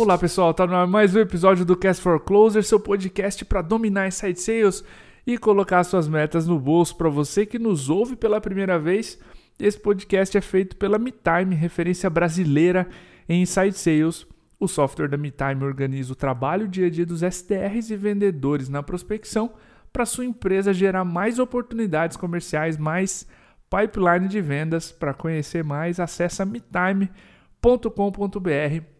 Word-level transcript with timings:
Olá 0.00 0.16
pessoal, 0.16 0.54
tá 0.54 0.66
no 0.66 0.88
mais 0.88 1.14
um 1.14 1.18
episódio 1.18 1.62
do 1.62 1.76
Cast 1.76 2.02
for 2.02 2.18
Closer, 2.20 2.64
seu 2.64 2.80
podcast 2.80 3.44
para 3.44 3.60
dominar 3.60 4.08
inside 4.08 4.40
sales 4.40 4.82
e 5.26 5.36
colocar 5.36 5.84
suas 5.84 6.08
metas 6.08 6.46
no 6.46 6.58
bolso. 6.58 6.96
Para 6.96 7.10
você 7.10 7.44
que 7.44 7.58
nos 7.58 7.90
ouve 7.90 8.16
pela 8.16 8.40
primeira 8.40 8.78
vez, 8.78 9.18
esse 9.60 9.78
podcast 9.78 10.38
é 10.38 10.40
feito 10.40 10.74
pela 10.78 10.98
MeTime, 10.98 11.54
referência 11.54 12.08
brasileira 12.08 12.88
em 13.28 13.42
inside 13.42 13.76
sales. 13.76 14.26
O 14.58 14.66
software 14.66 15.06
da 15.06 15.18
MeTime 15.18 15.64
organiza 15.64 16.14
o 16.14 16.16
trabalho 16.16 16.66
dia 16.66 16.86
a 16.86 16.90
dia 16.90 17.04
dos 17.04 17.22
SDRs 17.22 17.90
e 17.90 17.96
vendedores 17.96 18.70
na 18.70 18.82
prospecção 18.82 19.52
para 19.92 20.06
sua 20.06 20.24
empresa 20.24 20.72
gerar 20.72 21.04
mais 21.04 21.38
oportunidades 21.38 22.16
comerciais, 22.16 22.78
mais 22.78 23.26
pipeline 23.68 24.28
de 24.28 24.40
vendas. 24.40 24.90
Para 24.90 25.12
conhecer 25.12 25.62
mais, 25.62 26.00
acesse 26.00 26.42
metime.com.br 26.42 28.99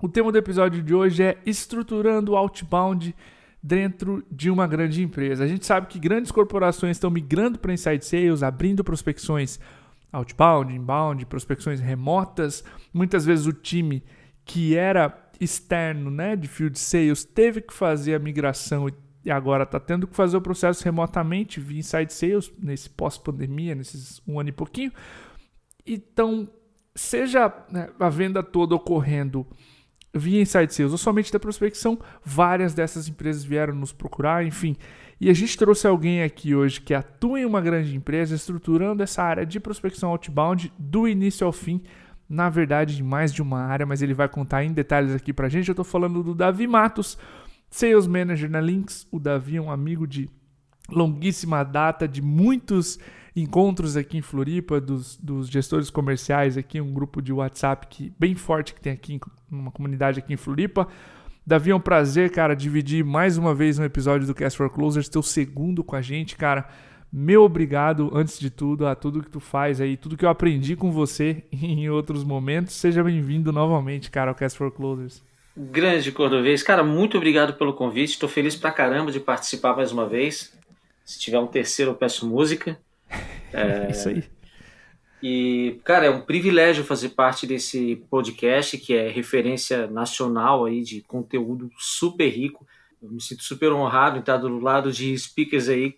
o 0.00 0.08
tema 0.08 0.30
do 0.30 0.38
episódio 0.38 0.82
de 0.82 0.94
hoje 0.94 1.22
é 1.22 1.38
estruturando 1.46 2.32
o 2.32 2.36
outbound 2.36 3.14
dentro 3.62 4.24
de 4.30 4.50
uma 4.50 4.66
grande 4.66 5.02
empresa. 5.02 5.44
A 5.44 5.48
gente 5.48 5.66
sabe 5.66 5.86
que 5.88 5.98
grandes 5.98 6.30
corporações 6.30 6.96
estão 6.96 7.10
migrando 7.10 7.58
para 7.58 7.72
inside 7.72 8.04
sales, 8.04 8.42
abrindo 8.42 8.84
prospecções 8.84 9.58
outbound, 10.12 10.72
inbound, 10.72 11.26
prospecções 11.26 11.80
remotas. 11.80 12.62
Muitas 12.92 13.24
vezes 13.24 13.46
o 13.46 13.52
time 13.52 14.02
que 14.44 14.76
era 14.76 15.30
externo, 15.40 16.10
né, 16.10 16.36
de 16.36 16.46
field 16.48 16.78
sales, 16.78 17.24
teve 17.24 17.60
que 17.60 17.74
fazer 17.74 18.14
a 18.14 18.18
migração 18.18 18.88
e 19.24 19.30
agora 19.30 19.64
está 19.64 19.80
tendo 19.80 20.06
que 20.06 20.14
fazer 20.14 20.36
o 20.36 20.40
processo 20.40 20.84
remotamente 20.84 21.58
via 21.58 21.80
inside 21.80 22.12
sales 22.12 22.52
nesse 22.58 22.88
pós-pandemia, 22.88 23.74
nesses 23.74 24.22
um 24.26 24.38
ano 24.38 24.50
e 24.50 24.52
pouquinho. 24.52 24.92
Então, 25.84 26.48
seja 26.94 27.52
né, 27.70 27.90
a 27.98 28.08
venda 28.08 28.42
toda 28.42 28.74
ocorrendo 28.76 29.44
via 30.16 30.40
Inside 30.40 30.72
Sales 30.72 30.92
ou 30.92 30.98
somente 30.98 31.32
da 31.32 31.38
prospecção, 31.38 31.98
várias 32.24 32.74
dessas 32.74 33.08
empresas 33.08 33.44
vieram 33.44 33.74
nos 33.74 33.92
procurar, 33.92 34.44
enfim. 34.44 34.76
E 35.20 35.30
a 35.30 35.32
gente 35.32 35.56
trouxe 35.56 35.86
alguém 35.86 36.22
aqui 36.22 36.54
hoje 36.54 36.80
que 36.80 36.92
atua 36.92 37.40
em 37.40 37.44
uma 37.44 37.60
grande 37.60 37.96
empresa, 37.96 38.34
estruturando 38.34 39.02
essa 39.02 39.22
área 39.22 39.46
de 39.46 39.58
prospecção 39.58 40.10
outbound 40.10 40.72
do 40.78 41.08
início 41.08 41.46
ao 41.46 41.52
fim, 41.52 41.82
na 42.28 42.50
verdade, 42.50 43.00
em 43.00 43.04
mais 43.04 43.32
de 43.32 43.40
uma 43.40 43.60
área, 43.60 43.86
mas 43.86 44.02
ele 44.02 44.12
vai 44.12 44.28
contar 44.28 44.64
em 44.64 44.72
detalhes 44.72 45.14
aqui 45.14 45.32
pra 45.32 45.48
gente. 45.48 45.68
Eu 45.68 45.72
estou 45.72 45.84
falando 45.84 46.22
do 46.22 46.34
Davi 46.34 46.66
Matos, 46.66 47.16
Sales 47.70 48.06
Manager 48.06 48.50
na 48.50 48.60
Links. 48.60 49.06
O 49.10 49.18
Davi 49.18 49.56
é 49.56 49.62
um 49.62 49.70
amigo 49.70 50.06
de 50.06 50.28
longuíssima 50.90 51.64
data, 51.64 52.06
de 52.06 52.20
muitos 52.20 52.98
encontros 53.36 53.96
aqui 53.98 54.16
em 54.16 54.22
Floripa 54.22 54.80
dos, 54.80 55.18
dos 55.18 55.48
gestores 55.48 55.90
comerciais 55.90 56.56
aqui, 56.56 56.80
um 56.80 56.92
grupo 56.92 57.20
de 57.20 57.32
WhatsApp 57.32 57.86
que 57.88 58.10
bem 58.18 58.34
forte 58.34 58.72
que 58.72 58.80
tem 58.80 58.94
aqui, 58.94 59.20
uma 59.50 59.70
comunidade 59.70 60.18
aqui 60.18 60.32
em 60.32 60.38
Floripa. 60.38 60.88
Davi, 61.46 61.70
é 61.70 61.74
um 61.74 61.80
prazer, 61.80 62.30
cara, 62.30 62.56
dividir 62.56 63.04
mais 63.04 63.36
uma 63.36 63.54
vez 63.54 63.78
um 63.78 63.84
episódio 63.84 64.26
do 64.26 64.34
Cast 64.34 64.56
for 64.56 64.70
Closers, 64.70 65.08
teu 65.08 65.22
segundo 65.22 65.84
com 65.84 65.94
a 65.94 66.00
gente, 66.00 66.34
cara. 66.34 66.66
Meu 67.12 67.44
obrigado, 67.44 68.10
antes 68.12 68.38
de 68.38 68.50
tudo, 68.50 68.86
a 68.86 68.94
tudo 68.94 69.22
que 69.22 69.30
tu 69.30 69.38
faz 69.38 69.80
aí, 69.80 69.96
tudo 69.96 70.16
que 70.16 70.24
eu 70.24 70.28
aprendi 70.28 70.74
com 70.74 70.90
você 70.90 71.44
em 71.52 71.88
outros 71.90 72.24
momentos. 72.24 72.74
Seja 72.74 73.04
bem-vindo 73.04 73.52
novamente, 73.52 74.10
cara, 74.10 74.30
ao 74.30 74.34
Cast 74.34 74.56
for 74.56 74.72
Closers. 74.72 75.22
Grande 75.56 76.10
Cordovez. 76.10 76.62
Cara, 76.62 76.82
muito 76.82 77.16
obrigado 77.16 77.54
pelo 77.54 77.74
convite. 77.74 78.10
Estou 78.10 78.28
feliz 78.28 78.56
pra 78.56 78.72
caramba 78.72 79.12
de 79.12 79.20
participar 79.20 79.76
mais 79.76 79.92
uma 79.92 80.06
vez. 80.06 80.52
Se 81.04 81.18
tiver 81.18 81.38
um 81.38 81.46
terceiro, 81.46 81.92
eu 81.92 81.94
peço 81.94 82.26
música. 82.26 82.78
É, 83.56 83.90
Isso 83.90 84.08
aí. 84.08 84.24
E, 85.22 85.80
cara, 85.82 86.06
é 86.06 86.10
um 86.10 86.20
privilégio 86.20 86.84
fazer 86.84 87.10
parte 87.10 87.46
desse 87.46 87.96
podcast, 88.10 88.76
que 88.76 88.94
é 88.94 89.08
referência 89.08 89.86
nacional 89.86 90.66
aí 90.66 90.82
de 90.82 91.00
conteúdo 91.00 91.70
super 91.78 92.28
rico. 92.28 92.66
Eu 93.02 93.10
me 93.10 93.20
sinto 93.20 93.42
super 93.42 93.72
honrado 93.72 94.16
em 94.16 94.20
estar 94.20 94.36
do 94.36 94.60
lado 94.60 94.92
de 94.92 95.16
speakers 95.16 95.68
aí 95.68 95.96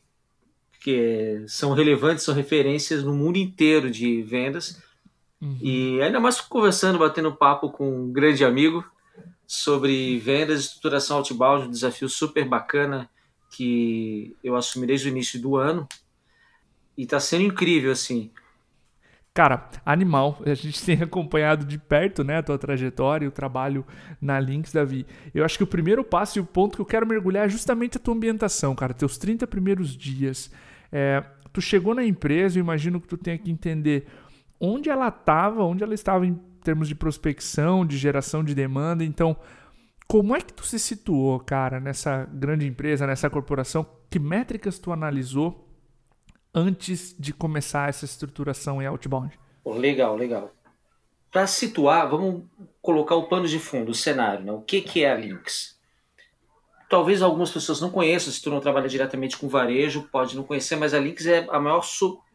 que 0.80 1.42
são 1.48 1.72
relevantes, 1.72 2.24
são 2.24 2.34
referências 2.34 3.02
no 3.02 3.12
mundo 3.12 3.36
inteiro 3.36 3.90
de 3.90 4.22
vendas. 4.22 4.80
Uhum. 5.40 5.58
E 5.60 6.00
ainda 6.00 6.20
mais 6.20 6.40
conversando, 6.40 6.98
batendo 6.98 7.34
papo 7.34 7.70
com 7.70 8.04
um 8.04 8.12
grande 8.12 8.44
amigo 8.44 8.84
sobre 9.46 10.18
vendas 10.18 10.60
e 10.60 10.62
estruturação 10.62 11.16
outbound, 11.18 11.66
um 11.66 11.70
desafio 11.70 12.08
super 12.08 12.44
bacana 12.44 13.10
que 13.50 14.36
eu 14.44 14.54
assumi 14.54 14.86
desde 14.86 15.08
o 15.08 15.10
início 15.10 15.40
do 15.40 15.56
ano 15.56 15.88
e 16.98 17.06
tá 17.06 17.20
sendo 17.20 17.44
incrível, 17.44 17.92
assim. 17.92 18.28
Cara, 19.32 19.70
animal. 19.86 20.42
A 20.44 20.52
gente 20.52 20.82
tem 20.84 21.00
acompanhado 21.00 21.64
de 21.64 21.78
perto, 21.78 22.24
né, 22.24 22.38
a 22.38 22.42
tua 22.42 22.58
trajetória 22.58 23.28
o 23.28 23.30
trabalho 23.30 23.86
na 24.20 24.40
Links, 24.40 24.72
Davi. 24.72 25.06
Eu 25.32 25.44
acho 25.44 25.56
que 25.56 25.62
o 25.62 25.66
primeiro 25.66 26.02
passo 26.02 26.38
e 26.38 26.40
o 26.40 26.44
ponto 26.44 26.74
que 26.74 26.80
eu 26.80 26.84
quero 26.84 27.06
mergulhar 27.06 27.46
é 27.46 27.48
justamente 27.48 27.96
a 27.96 28.00
tua 28.00 28.14
ambientação, 28.14 28.74
cara. 28.74 28.92
Teus 28.92 29.16
30 29.16 29.46
primeiros 29.46 29.96
dias. 29.96 30.50
É, 30.90 31.22
tu 31.52 31.60
chegou 31.60 31.94
na 31.94 32.04
empresa, 32.04 32.58
eu 32.58 32.62
imagino 32.62 33.00
que 33.00 33.06
tu 33.06 33.16
tenha 33.16 33.38
que 33.38 33.48
entender 33.48 34.08
onde 34.58 34.90
ela 34.90 35.06
estava, 35.06 35.62
onde 35.62 35.84
ela 35.84 35.94
estava 35.94 36.26
em 36.26 36.34
termos 36.64 36.88
de 36.88 36.96
prospecção, 36.96 37.86
de 37.86 37.96
geração 37.96 38.42
de 38.42 38.56
demanda. 38.56 39.04
Então, 39.04 39.36
como 40.08 40.34
é 40.34 40.40
que 40.40 40.52
tu 40.52 40.66
se 40.66 40.80
situou, 40.80 41.38
cara, 41.38 41.78
nessa 41.78 42.24
grande 42.24 42.66
empresa, 42.66 43.06
nessa 43.06 43.30
corporação? 43.30 43.86
Que 44.10 44.18
métricas 44.18 44.80
tu 44.80 44.90
analisou 44.90 45.67
antes 46.58 47.14
de 47.18 47.32
começar 47.32 47.88
essa 47.88 48.04
estruturação 48.04 48.82
em 48.82 48.86
outbound? 48.86 49.38
legal, 49.64 50.16
legal. 50.16 50.52
Para 51.30 51.46
situar, 51.46 52.08
vamos 52.08 52.44
colocar 52.82 53.14
o 53.14 53.28
pano 53.28 53.46
de 53.46 53.58
fundo, 53.58 53.92
o 53.92 53.94
cenário. 53.94 54.44
Né? 54.44 54.52
O 54.52 54.60
que, 54.62 54.80
que 54.80 55.04
é 55.04 55.12
a 55.12 55.14
Lynx? 55.14 55.78
Talvez 56.88 57.20
algumas 57.20 57.50
pessoas 57.50 57.80
não 57.80 57.90
conheçam, 57.90 58.32
se 58.32 58.42
tu 58.42 58.50
não 58.50 58.60
trabalha 58.60 58.88
diretamente 58.88 59.36
com 59.36 59.48
varejo, 59.48 60.08
pode 60.10 60.34
não 60.34 60.42
conhecer, 60.42 60.74
mas 60.76 60.94
a 60.94 60.98
Lynx 60.98 61.26
é 61.26 61.46
a 61.50 61.60
maior 61.60 61.84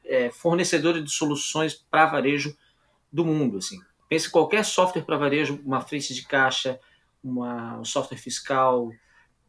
é, 0.06 0.30
fornecedora 0.30 1.02
de 1.02 1.12
soluções 1.12 1.74
para 1.74 2.06
varejo 2.06 2.56
do 3.12 3.26
mundo. 3.26 3.58
Assim. 3.58 3.80
Pense 4.08 4.28
em 4.28 4.32
qualquer 4.32 4.64
software 4.64 5.02
para 5.02 5.18
varejo, 5.18 5.60
uma 5.66 5.82
frente 5.82 6.14
de 6.14 6.26
caixa, 6.28 6.80
uma, 7.24 7.80
um 7.80 7.86
software 7.86 8.18
fiscal, 8.18 8.92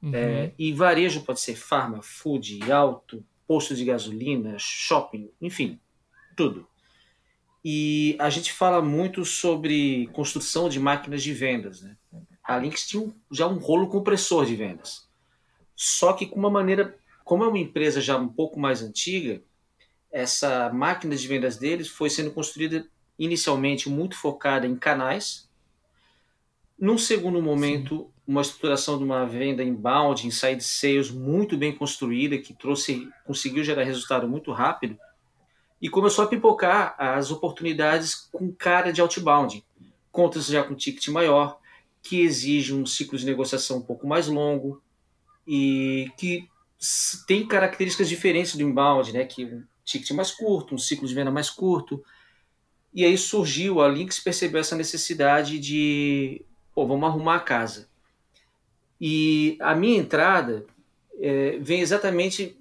uhum. 0.03 0.15
é, 0.15 0.53
e 0.59 0.73
varejo 0.73 1.21
pode 1.23 1.41
ser 1.41 1.55
farma, 1.55 2.01
food, 2.03 2.73
auto, 2.73 3.23
posto 3.47 3.75
de 3.75 3.85
gasolina, 3.85 4.57
shopping, 4.59 5.31
enfim, 5.41 5.79
tudo. 6.37 6.67
E 7.65 8.17
a 8.19 8.29
gente 8.29 8.53
fala 8.53 8.83
muito 8.83 9.25
sobre 9.25 10.09
construção 10.09 10.69
de 10.69 10.79
máquinas 10.79 11.23
de 11.23 11.33
vendas. 11.33 11.81
Né? 11.81 11.97
A 12.43 12.59
Lynx 12.59 12.87
tinha 12.87 13.11
já 13.31 13.47
um 13.47 13.59
rolo 13.59 13.89
compressor 13.89 14.45
de 14.45 14.55
vendas. 14.55 15.09
Só 15.75 16.13
que 16.13 16.27
com 16.27 16.39
uma 16.39 16.51
maneira, 16.51 16.97
como 17.25 17.43
é 17.43 17.49
uma 17.49 17.59
empresa 17.59 18.01
já 18.01 18.19
um 18.19 18.29
pouco 18.29 18.61
mais 18.61 18.83
antiga, 18.83 19.43
essa 20.13 20.71
máquina 20.73 21.17
de 21.17 21.27
vendas 21.27 21.57
deles 21.57 21.89
foi 21.89 22.11
sendo 22.11 22.31
construída 22.31 22.87
inicialmente 23.19 23.89
muito 23.89 24.17
focada 24.17 24.67
em 24.67 24.77
canais. 24.77 25.51
Num 26.79 26.99
segundo 26.99 27.41
momento, 27.41 28.13
uma 28.27 28.41
estruturação 28.41 28.97
de 28.97 29.05
uma 29.05 29.27
venda 29.27 29.63
inbound, 29.63 30.27
inside 30.27 30.63
sales 30.63 31.11
muito 31.11 31.57
bem 31.57 31.75
construída, 31.75 32.39
que 32.39 32.55
trouxe, 32.55 33.09
conseguiu 33.27 33.63
gerar 33.63 33.85
resultado 33.85 34.29
muito 34.29 34.51
rápido, 34.51 34.99
e 35.81 35.89
começou 35.89 36.25
a 36.25 36.29
pipocar 36.29 36.95
as 36.99 37.31
oportunidades 37.31 38.15
com 38.33 38.51
cara 38.53 38.91
de 38.91 39.03
outbound. 39.03 39.63
Contas 40.11 40.47
já 40.47 40.63
com 40.63 40.75
ticket 40.75 41.09
maior, 41.09 41.59
que 42.03 42.21
exige 42.21 42.73
um 42.73 42.87
ciclo 42.87 43.19
de 43.19 43.27
negociação 43.27 43.79
um 43.79 43.83
pouco 43.83 44.07
mais 44.07 44.27
longo 44.27 44.83
e 45.47 46.11
que 46.17 46.49
tem 47.27 47.47
características 47.47 48.09
diferentes 48.09 48.57
do 48.57 48.63
inbound, 48.63 49.13
né? 49.13 49.25
Que 49.25 49.45
um 49.45 49.65
ticket 49.85 50.11
mais 50.13 50.31
curto, 50.31 50.75
um 50.75 50.79
ciclo 50.79 51.07
de 51.07 51.15
venda 51.15 51.31
mais 51.31 51.51
curto. 51.51 52.03
E 52.93 53.05
aí 53.05 53.19
surgiu, 53.19 53.81
a 53.81 53.89
Lynx 53.89 54.21
percebeu 54.21 54.61
essa 54.61 54.77
necessidade 54.77 55.59
de, 55.59 56.45
pô, 56.75 56.87
vamos 56.87 57.09
arrumar 57.09 57.37
a 57.37 57.41
casa. 57.41 57.89
E 59.01 59.57
a 59.61 59.75
minha 59.75 59.99
entrada 59.99 60.65
é, 61.21 61.59
vem 61.61 61.81
exatamente 61.81 62.57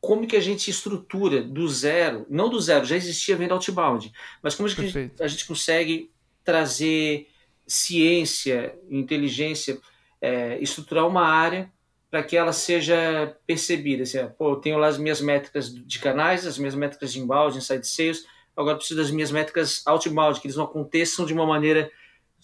como 0.00 0.26
que 0.26 0.36
a 0.36 0.40
gente 0.40 0.70
estrutura 0.70 1.42
do 1.42 1.68
zero, 1.68 2.26
não 2.30 2.48
do 2.48 2.60
zero, 2.60 2.84
já 2.84 2.96
existia 2.96 3.36
venda 3.36 3.54
outbound, 3.54 4.12
mas 4.42 4.54
como 4.54 4.68
a 4.68 4.70
gente, 4.70 5.12
a 5.20 5.26
gente 5.26 5.46
consegue 5.46 6.10
trazer 6.44 7.28
ciência, 7.66 8.78
inteligência, 8.88 9.80
é, 10.20 10.58
estruturar 10.60 11.06
uma 11.06 11.26
área 11.26 11.70
para 12.08 12.22
que 12.22 12.36
ela 12.36 12.52
seja 12.52 13.36
percebida. 13.46 14.04
Assim, 14.04 14.18
pô, 14.38 14.50
eu 14.50 14.56
tenho 14.56 14.78
lá 14.78 14.86
as 14.86 14.96
minhas 14.96 15.20
métricas 15.20 15.74
de 15.74 15.98
canais, 15.98 16.46
as 16.46 16.56
minhas 16.56 16.74
métricas 16.74 17.12
de 17.12 17.18
inbound, 17.18 17.58
inside 17.58 17.86
sales, 17.86 18.24
agora 18.56 18.76
preciso 18.76 19.00
das 19.00 19.10
minhas 19.10 19.32
métricas 19.32 19.82
outbound, 19.86 20.40
que 20.40 20.46
eles 20.46 20.56
não 20.56 20.64
aconteçam 20.64 21.26
de 21.26 21.34
uma 21.34 21.44
maneira 21.44 21.90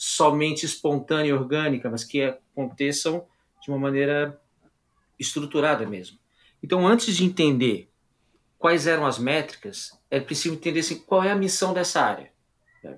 somente 0.04 0.66
espontânea 0.66 1.31
e 1.31 1.32
orgânica, 1.32 1.88
mas 1.88 2.02
que 2.02 2.20
aconteçam 2.25 3.25
de 3.62 3.70
uma 3.70 3.78
maneira 3.78 4.37
estruturada 5.16 5.87
mesmo. 5.87 6.19
Então, 6.60 6.84
antes 6.84 7.16
de 7.16 7.25
entender 7.25 7.88
quais 8.58 8.88
eram 8.88 9.06
as 9.06 9.16
métricas, 9.16 9.96
é 10.10 10.19
preciso 10.19 10.56
entender 10.56 10.81
assim, 10.81 10.99
qual 10.99 11.22
é 11.22 11.31
a 11.31 11.37
missão 11.37 11.72
dessa 11.72 12.00
área. 12.02 12.32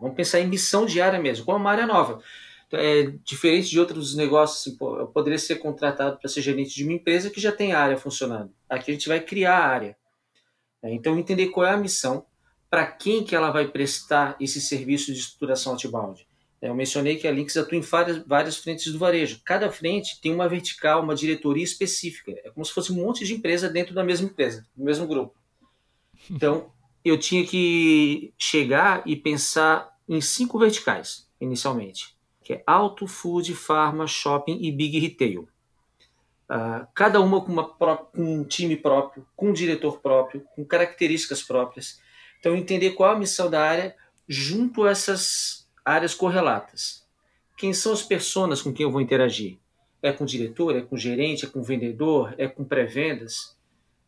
Vamos 0.01 0.17
pensar 0.17 0.41
em 0.41 0.47
missão 0.47 0.87
diária 0.87 1.21
mesmo, 1.21 1.45
qual 1.45 1.59
é 1.59 1.61
uma 1.61 1.71
área 1.71 1.87
nova. 1.87 2.23
Então, 2.67 2.81
é 2.81 3.13
diferente 3.23 3.69
de 3.69 3.79
outros 3.79 4.15
negócios, 4.15 4.61
assim, 4.61 4.79
eu 4.81 5.07
poderia 5.09 5.39
ser 5.39 5.57
contratado 5.57 6.17
para 6.17 6.31
ser 6.31 6.41
gerente 6.41 6.75
de 6.75 6.85
uma 6.85 6.95
empresa 6.95 7.29
que 7.29 7.39
já 7.39 7.53
tem 7.53 7.75
a 7.75 7.81
área 7.81 7.99
funcionando. 7.99 8.51
Aqui 8.67 8.91
a 8.91 8.95
gente 8.95 9.09
vai 9.09 9.21
criar 9.21 9.59
a 9.59 9.67
área. 9.67 9.97
É, 10.83 10.91
então, 10.95 11.19
entender 11.19 11.49
qual 11.49 11.67
é 11.67 11.73
a 11.73 11.77
missão, 11.77 12.25
para 12.71 12.87
quem 12.87 13.23
que 13.23 13.37
ela 13.37 13.51
vai 13.51 13.69
prestar 13.69 14.37
esse 14.41 14.59
serviço 14.59 15.13
de 15.13 15.19
estruturação 15.19 15.75
outbound. 15.75 16.27
É, 16.65 16.69
eu 16.69 16.75
mencionei 16.75 17.17
que 17.17 17.29
a 17.29 17.31
Links 17.31 17.59
atua 17.59 17.77
em 17.77 17.83
várias, 17.83 18.27
várias 18.27 18.57
frentes 18.57 18.91
do 18.91 18.99
varejo. 18.99 19.39
Cada 19.45 19.71
frente 19.71 20.19
tem 20.19 20.33
uma 20.33 20.49
vertical, 20.49 21.03
uma 21.03 21.15
diretoria 21.15 21.63
específica. 21.63 22.33
É 22.43 22.49
como 22.49 22.65
se 22.65 22.73
fosse 22.73 22.91
um 22.91 22.95
monte 22.95 23.23
de 23.27 23.35
empresa 23.35 23.69
dentro 23.69 23.95
da 23.95 24.03
mesma 24.03 24.29
empresa, 24.29 24.67
do 24.75 24.83
mesmo 24.83 25.07
grupo. 25.07 25.35
Então, 26.31 26.73
eu 27.05 27.19
tinha 27.19 27.47
que 27.47 28.33
chegar 28.39 29.03
e 29.05 29.15
pensar 29.15 29.95
em 30.09 30.23
cinco 30.23 30.59
verticais, 30.59 31.29
inicialmente, 31.39 32.17
que 32.43 32.55
é 32.55 32.63
auto, 32.67 33.07
food, 33.07 33.55
pharma, 33.55 34.07
shopping 34.07 34.59
e 34.63 34.73
big 34.73 34.99
retail. 34.99 35.47
Uh, 36.49 36.87
cada 36.95 37.21
uma 37.21 37.43
com, 37.43 37.53
uma 37.53 37.69
com, 37.69 38.07
um 38.17 38.43
time 38.43 38.75
próprio, 38.75 39.27
com 39.37 39.51
um 39.51 39.53
diretor 39.53 40.01
próprio, 40.01 40.43
com 40.57 40.65
características 40.65 41.43
próprias. 41.43 42.01
Então, 42.41 42.57
entender 42.57 42.93
qual 42.93 43.13
a 43.13 43.19
missão 43.19 43.51
da 43.51 43.63
área 43.63 43.95
junto 44.27 44.85
a 44.85 44.91
essas 44.91 45.64
áreas 45.85 46.15
correlatas. 46.15 47.05
Quem 47.57 47.73
são 47.73 47.93
as 47.93 48.03
pessoas 48.03 48.63
com 48.63 48.73
quem 48.73 48.85
eu 48.85 48.91
vou 48.91 49.01
interagir? 49.01 49.59
É 50.03 50.13
com 50.13 50.25
o 50.25 50.27
diretor, 50.27 50.77
é 50.77 50.83
com 50.83 50.97
o 50.97 50.99
gerente, 50.99 51.45
é 51.45 51.49
com 51.49 51.61
o 51.61 51.65
vendedor, 51.65 52.35
é 52.37 52.49
com 52.49 52.65
pré-vendas? 52.65 53.57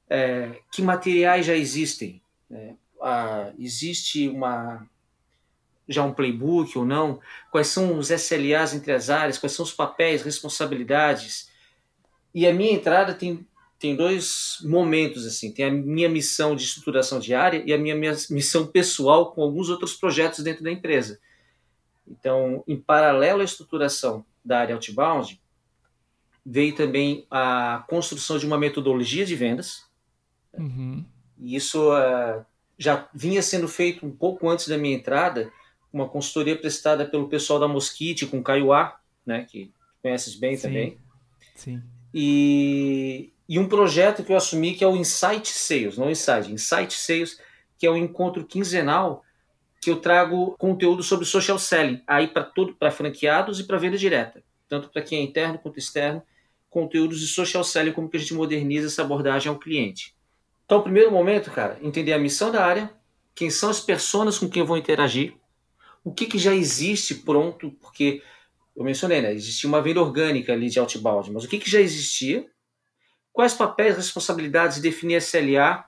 É, 0.09 0.61
que 0.73 0.83
materiais 0.83 1.47
já 1.47 1.55
existem? 1.55 2.21
É, 2.51 2.75
ah, 3.01 3.53
existe 3.59 4.29
uma 4.29 4.87
já 5.89 6.03
um 6.03 6.13
playbook 6.13 6.77
ou 6.77 6.85
não? 6.85 7.21
Quais 7.51 7.69
são 7.69 7.99
os 7.99 8.11
SLAs 8.11 8.75
entre 8.75 8.93
as 8.93 9.09
áreas? 9.09 9.39
Quais 9.39 9.53
são 9.53 9.65
os 9.65 9.73
papéis, 9.73 10.23
responsabilidades? 10.23 11.49
E 12.35 12.47
a 12.47 12.53
minha 12.53 12.73
entrada 12.73 13.15
tem, 13.15 13.47
tem 13.79 13.95
dois 13.95 14.59
momentos 14.65 15.25
assim. 15.25 15.53
Tem 15.53 15.65
a 15.67 15.71
minha 15.71 16.09
missão 16.09 16.57
de 16.57 16.65
estruturação 16.65 17.21
diária 17.21 17.63
e 17.65 17.73
a 17.73 17.79
minha, 17.79 17.95
minha 17.95 18.17
missão 18.31 18.67
pessoal 18.67 19.33
com 19.33 19.43
alguns 19.43 19.69
outros 19.69 19.95
projetos 19.95 20.43
dentro 20.43 20.65
da 20.65 20.73
empresa. 20.73 21.21
Então, 22.09 22.63
em 22.67 22.77
paralelo 22.77 23.41
à 23.41 23.45
estruturação 23.45 24.25
da 24.45 24.61
área 24.61 24.75
outbound, 24.75 25.41
veio 26.45 26.75
também 26.75 27.27
a 27.31 27.85
construção 27.89 28.39
de 28.39 28.47
uma 28.47 28.57
metodologia 28.57 29.27
de 29.27 29.35
vendas. 29.35 29.85
Uhum. 30.57 31.05
E 31.39 31.57
isso 31.57 31.93
uh, 31.93 32.45
já 32.79 33.09
vinha 33.13 33.43
sendo 33.43 33.67
feito 33.67 34.07
um 34.07 34.11
pouco 34.11 34.49
antes 34.49 34.69
da 34.69 34.79
minha 34.79 34.95
entrada, 34.95 35.51
uma 35.93 36.09
consultoria 36.09 36.57
prestada 36.57 37.05
pelo 37.05 37.29
pessoal 37.29 37.59
da 37.59 37.67
Mosquite 37.67 38.27
com 38.27 38.43
Caio 38.43 38.73
A, 38.73 38.99
né, 39.25 39.45
que 39.45 39.73
conheces 40.01 40.37
bem 40.37 40.57
Sim. 40.57 40.63
também. 40.63 40.99
Sim. 41.55 41.83
E, 42.15 43.33
e 43.49 43.59
um 43.59 43.69
projeto 43.69 44.23
que 44.23 44.33
eu 44.33 44.37
assumi 44.37 44.75
que 44.75 44.85
é 44.85 44.87
o 44.87 44.97
Insight 44.97 45.49
Sales, 45.49 45.99
não 45.99 46.11
Insight, 46.11 46.53
Insight 46.53 46.95
Sales, 46.95 47.41
que 47.77 47.87
é 47.87 47.91
um 47.91 47.97
encontro 47.97 48.45
quinzenal 48.45 49.25
que 49.87 49.91
eu 49.93 50.01
trago 50.01 50.57
conteúdo 50.59 51.01
sobre 51.01 51.25
social 51.25 51.61
selling, 51.61 52.03
aí 52.09 52.27
para 52.27 52.43
tudo, 52.43 52.75
para 52.75 52.91
franqueados 52.91 53.61
e 53.61 53.65
para 53.65 53.79
venda 53.79 53.97
direta, 53.97 54.43
tanto 54.69 54.89
para 54.89 55.01
quem 55.01 55.21
é 55.21 55.23
interno 55.23 55.61
quanto 55.61 55.79
externo, 55.79 56.21
conteúdos 56.69 57.21
de 57.21 57.29
social 57.29 57.63
selling, 57.63 57.93
como 57.93 58.09
que 58.09 58.17
a 58.17 58.19
gente 58.19 58.35
moderniza 58.35 58.89
essa 58.89 59.03
abordagem 59.03 59.49
ao 59.49 59.61
cliente. 59.61 60.13
Então, 60.65 60.83
primeiro 60.83 61.13
momento, 61.13 61.53
cara, 61.53 61.79
entender 61.81 62.13
a 62.13 62.19
missão 62.19 62.51
da 62.51 62.67
área, 62.67 62.91
quem 63.33 63.49
são 63.49 63.71
as 63.71 63.79
pessoas 63.79 64.41
com 64.41 64.49
quem 64.49 64.59
eu 64.59 64.67
vou 64.67 64.77
interagir, 64.77 65.37
o 66.03 66.13
que, 66.13 66.27
que 66.27 66.37
já 66.37 66.53
existe 66.53 67.15
pronto, 67.15 67.71
porque 67.81 68.25
eu 68.75 68.83
mencionei, 68.83 69.23
né? 69.23 69.33
Existia 69.33 69.69
uma 69.69 69.81
venda 69.81 70.03
orgânica 70.03 70.53
ali 70.53 70.69
de 70.69 70.81
outbound, 70.81 71.31
mas 71.31 71.45
o 71.45 71.49
que, 71.49 71.61
que 71.61 71.71
já 71.71 71.81
existia? 71.81 72.45
Quais 73.33 73.55
papéis, 73.55 73.97
responsabilidades, 73.97 74.81
definir 74.81 75.23
SLA 75.23 75.85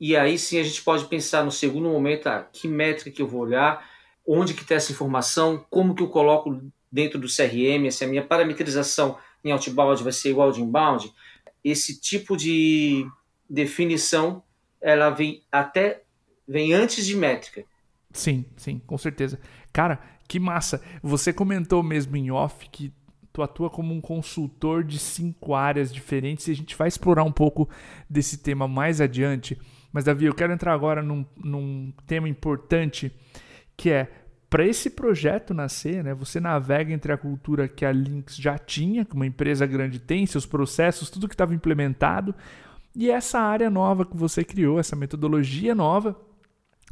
e 0.00 0.16
aí 0.16 0.38
sim 0.38 0.58
a 0.58 0.62
gente 0.62 0.82
pode 0.82 1.04
pensar 1.04 1.44
no 1.44 1.52
segundo 1.52 1.88
momento, 1.88 2.26
ah, 2.28 2.48
que 2.50 2.66
métrica 2.66 3.10
que 3.10 3.20
eu 3.20 3.28
vou 3.28 3.42
olhar, 3.42 3.86
onde 4.26 4.54
que 4.54 4.62
está 4.62 4.76
essa 4.76 4.92
informação, 4.92 5.64
como 5.68 5.94
que 5.94 6.02
eu 6.02 6.08
coloco 6.08 6.62
dentro 6.90 7.18
do 7.18 7.28
CRM, 7.28 7.90
se 7.90 8.04
a 8.04 8.08
minha 8.08 8.24
parametrização 8.24 9.18
em 9.44 9.52
outbound 9.52 10.02
vai 10.02 10.12
ser 10.12 10.30
igual 10.30 10.50
de 10.50 10.62
inbound. 10.62 11.12
Esse 11.62 12.00
tipo 12.00 12.36
de 12.36 13.06
definição, 13.48 14.42
ela 14.80 15.10
vem 15.10 15.42
até 15.52 16.02
vem 16.48 16.72
antes 16.72 17.06
de 17.06 17.14
métrica. 17.14 17.64
Sim, 18.12 18.44
sim, 18.56 18.80
com 18.86 18.98
certeza. 18.98 19.38
Cara, 19.72 20.00
que 20.26 20.40
massa. 20.40 20.82
Você 21.02 21.32
comentou 21.32 21.82
mesmo 21.82 22.16
em 22.16 22.30
off 22.30 22.68
que 22.70 22.92
tu 23.32 23.42
atua 23.42 23.70
como 23.70 23.94
um 23.94 24.00
consultor 24.00 24.82
de 24.82 24.98
cinco 24.98 25.54
áreas 25.54 25.92
diferentes 25.92 26.48
e 26.48 26.50
a 26.50 26.56
gente 26.56 26.76
vai 26.76 26.88
explorar 26.88 27.22
um 27.22 27.30
pouco 27.32 27.68
desse 28.08 28.38
tema 28.38 28.66
mais 28.66 29.00
adiante. 29.00 29.56
Mas, 29.92 30.04
Davi, 30.04 30.26
eu 30.26 30.34
quero 30.34 30.52
entrar 30.52 30.72
agora 30.72 31.02
num, 31.02 31.24
num 31.36 31.92
tema 32.06 32.28
importante 32.28 33.12
que 33.76 33.90
é 33.90 34.10
para 34.50 34.66
esse 34.66 34.90
projeto 34.90 35.54
nascer, 35.54 36.02
né, 36.02 36.12
você 36.12 36.40
navega 36.40 36.92
entre 36.92 37.12
a 37.12 37.16
cultura 37.16 37.68
que 37.68 37.84
a 37.84 37.92
Lynx 37.92 38.36
já 38.36 38.58
tinha, 38.58 39.04
que 39.04 39.14
uma 39.14 39.26
empresa 39.26 39.64
grande 39.64 40.00
tem, 40.00 40.26
seus 40.26 40.44
processos, 40.44 41.08
tudo 41.08 41.28
que 41.28 41.34
estava 41.34 41.54
implementado, 41.54 42.34
e 42.94 43.08
essa 43.08 43.38
área 43.38 43.70
nova 43.70 44.04
que 44.04 44.16
você 44.16 44.42
criou, 44.42 44.80
essa 44.80 44.96
metodologia 44.96 45.72
nova, 45.72 46.20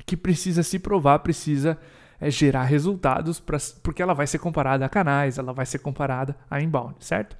que 0.06 0.16
precisa 0.16 0.62
se 0.62 0.78
provar, 0.78 1.18
precisa 1.18 1.76
é, 2.20 2.30
gerar 2.30 2.62
resultados, 2.62 3.40
pra, 3.40 3.58
porque 3.82 4.00
ela 4.00 4.14
vai 4.14 4.28
ser 4.28 4.38
comparada 4.38 4.86
a 4.86 4.88
canais, 4.88 5.36
ela 5.36 5.52
vai 5.52 5.66
ser 5.66 5.80
comparada 5.80 6.36
a 6.48 6.62
inbound, 6.62 6.94
certo? 7.00 7.36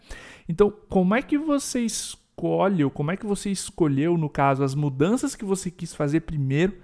Então, 0.49 0.73
como 0.89 1.15
é 1.15 1.23
que 1.23 1.39
vocês 1.39 2.17
escolhe, 2.39 2.89
como 2.91 3.11
é 3.11 3.17
que 3.17 3.27
você 3.27 3.51
escolheu, 3.51 4.17
no 4.17 4.31
caso, 4.31 4.63
as 4.63 4.75
mudanças 4.75 5.35
que 5.35 5.45
você 5.45 5.71
quis 5.71 5.93
fazer 5.93 6.21
primeiro 6.21 6.79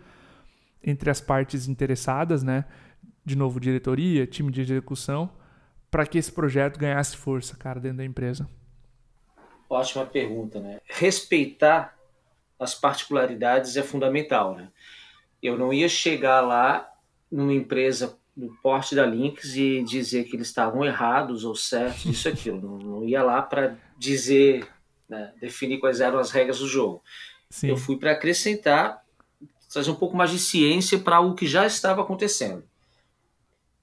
entre 0.82 1.08
as 1.08 1.20
partes 1.20 1.68
interessadas, 1.68 2.42
né? 2.42 2.64
De 3.24 3.36
novo, 3.36 3.60
diretoria, 3.60 4.26
time 4.26 4.50
de 4.50 4.60
execução, 4.60 5.30
para 5.90 6.04
que 6.04 6.18
esse 6.18 6.32
projeto 6.32 6.78
ganhasse 6.78 7.16
força, 7.16 7.56
cara, 7.56 7.78
dentro 7.78 7.98
da 7.98 8.04
empresa? 8.04 8.48
Ótima 9.70 10.04
pergunta, 10.04 10.60
né? 10.60 10.80
Respeitar 10.86 11.96
as 12.58 12.74
particularidades 12.74 13.76
é 13.76 13.82
fundamental, 13.82 14.56
né? 14.56 14.68
Eu 15.42 15.56
não 15.56 15.72
ia 15.72 15.88
chegar 15.88 16.40
lá 16.40 16.90
numa 17.30 17.54
empresa 17.54 18.18
do 18.36 18.48
porte 18.62 18.94
da 18.94 19.06
Lynx 19.06 19.54
e 19.54 19.82
dizer 19.84 20.24
que 20.24 20.36
eles 20.36 20.48
estavam 20.48 20.84
errados 20.84 21.44
ou 21.44 21.54
certos, 21.54 22.04
isso 22.04 22.28
aquilo. 22.28 22.60
não, 22.60 22.78
não 22.78 23.04
ia 23.04 23.22
lá 23.22 23.40
para 23.40 23.76
dizer 23.96 24.66
né, 25.08 25.32
definir 25.40 25.78
quais 25.78 26.00
eram 26.00 26.18
as 26.18 26.30
regras 26.30 26.58
do 26.58 26.68
jogo. 26.68 27.02
Sim. 27.50 27.68
Eu 27.68 27.76
fui 27.76 27.96
para 27.96 28.12
acrescentar, 28.12 29.04
trazer 29.72 29.90
um 29.90 29.96
pouco 29.96 30.16
mais 30.16 30.30
de 30.30 30.38
ciência 30.38 30.98
para 30.98 31.16
algo 31.16 31.34
que 31.34 31.46
já 31.46 31.66
estava 31.66 32.02
acontecendo. 32.02 32.64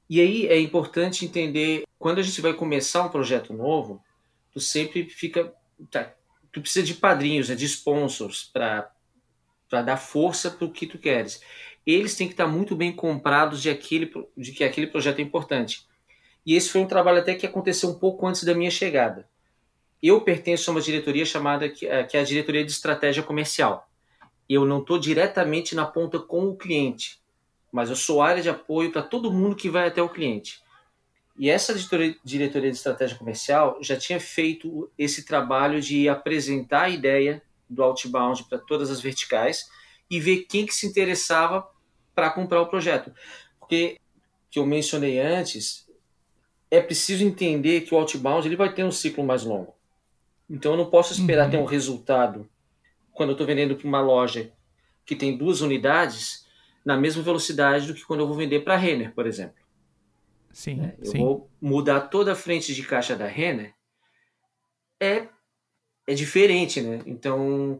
E 0.10 0.20
aí 0.20 0.48
é 0.48 0.60
importante 0.60 1.24
entender, 1.24 1.84
quando 1.98 2.20
a 2.20 2.22
gente 2.22 2.42
vai 2.42 2.54
começar 2.54 3.04
um 3.04 3.10
projeto 3.10 3.54
novo, 3.54 4.04
tu 4.52 4.60
sempre 4.60 5.06
fica. 5.06 5.54
Tá, 5.90 6.14
tu 6.52 6.60
precisa 6.60 6.86
de 6.86 6.94
padrinhos, 6.96 7.48
né, 7.48 7.56
de 7.56 7.66
sponsors, 7.66 8.44
para 8.44 8.92
dar 9.70 9.96
força 9.96 10.52
para 10.52 10.66
o 10.66 10.72
que 10.72 10.86
tu 10.86 10.98
queres. 10.98 11.42
Eles 11.86 12.16
têm 12.16 12.28
que 12.28 12.34
estar 12.34 12.46
muito 12.46 12.76
bem 12.76 12.92
comprados 12.92 13.62
de, 13.62 13.70
aquele, 13.70 14.12
de 14.36 14.52
que 14.52 14.66
aquele 14.66 14.88
projeto 14.88 15.20
é 15.20 15.22
importante. 15.22 15.88
E 16.46 16.56
esse 16.56 16.70
foi 16.70 16.82
um 16.82 16.88
trabalho 16.88 17.20
até 17.20 17.34
que 17.34 17.46
aconteceu 17.46 17.90
um 17.90 17.98
pouco 17.98 18.28
antes 18.28 18.44
da 18.44 18.54
minha 18.54 18.70
chegada. 18.70 19.30
Eu 20.02 20.22
pertenço 20.22 20.70
a 20.70 20.74
uma 20.74 20.82
diretoria 20.82 21.26
chamada 21.26 21.70
que 21.70 21.86
é, 21.86 22.08
é 22.12 22.20
a 22.20 22.24
diretoria 22.24 22.66
de 22.66 22.72
estratégia 22.72 23.22
comercial. 23.22 23.88
Eu 24.50 24.66
não 24.66 24.80
estou 24.80 24.98
diretamente 24.98 25.76
na 25.76 25.86
ponta 25.86 26.20
com 26.20 26.48
o 26.48 26.56
cliente, 26.56 27.22
mas 27.72 27.90
eu 27.90 27.96
sou 27.96 28.22
área 28.22 28.42
de 28.42 28.50
apoio 28.50 28.92
para 28.92 29.04
todo 29.04 29.32
mundo 29.32 29.56
que 29.56 29.70
vai 29.70 29.88
até 29.88 30.02
o 30.02 30.10
cliente. 30.10 30.62
E 31.38 31.50
essa 31.50 31.74
diretoria 32.24 32.72
de 32.72 32.78
estratégia 32.78 33.18
comercial 33.18 33.78
já 33.82 33.96
tinha 33.96 34.20
feito 34.20 34.92
esse 34.98 35.26
trabalho 35.26 35.80
de 35.80 36.10
apresentar 36.10 36.84
a 36.84 36.90
ideia 36.90 37.42
do 37.70 37.84
outbound 37.84 38.44
para 38.46 38.58
todas 38.58 38.92
as 38.92 39.00
verticais 39.00 39.70
e 40.10 40.20
ver 40.20 40.46
quem 40.50 40.66
que 40.66 40.74
se 40.74 40.86
interessava 40.86 41.66
para 42.14 42.30
comprar 42.30 42.62
o 42.62 42.68
projeto. 42.68 43.14
Porque, 43.60 43.98
que 44.50 44.60
eu 44.60 44.66
mencionei 44.66 45.20
antes, 45.20 45.90
é 46.70 46.82
preciso 46.82 47.24
entender 47.24 47.82
que 47.82 47.96
o 47.96 47.98
outbound 47.98 48.46
ele 48.46 48.58
vai 48.58 48.74
ter 48.74 48.84
um 48.84 48.92
ciclo 48.92 49.24
mais 49.24 49.44
longo. 49.44 49.74
Então 50.52 50.74
eu 50.74 50.78
não 50.78 50.90
posso 50.90 51.14
esperar 51.14 51.46
uhum. 51.46 51.52
ter 51.52 51.58
um 51.58 51.66
resultado 51.66 52.48
quando 53.14 53.30
eu 53.30 53.34
estou 53.34 53.48
vendendo 53.48 53.76
para 53.76 53.88
uma 53.88 54.02
loja 54.02 54.52
que 55.06 55.16
tem 55.16 55.38
duas 55.38 55.62
unidades 55.62 56.46
na 56.84 56.98
mesma 56.98 57.24
velocidade 57.24 57.88
do 57.88 57.94
que 57.94 58.06
quando 58.06 58.20
eu 58.20 58.28
vou 58.28 58.36
vender 58.36 58.60
para 58.60 58.74
a 58.74 58.78
Renner, 58.78 59.14
por 59.14 59.26
exemplo. 59.26 59.62
Sim, 60.52 60.82
é, 60.82 60.96
eu 61.00 61.12
sim. 61.12 61.20
vou 61.20 61.50
mudar 61.62 62.02
toda 62.02 62.34
a 62.34 62.36
frente 62.36 62.76
de 62.76 62.84
caixa 62.84 63.16
da 63.16 63.28
Renner. 63.28 63.74
É, 65.00 65.30
é 66.06 66.14
diferente, 66.14 66.82
né? 66.82 67.02
Então 67.06 67.80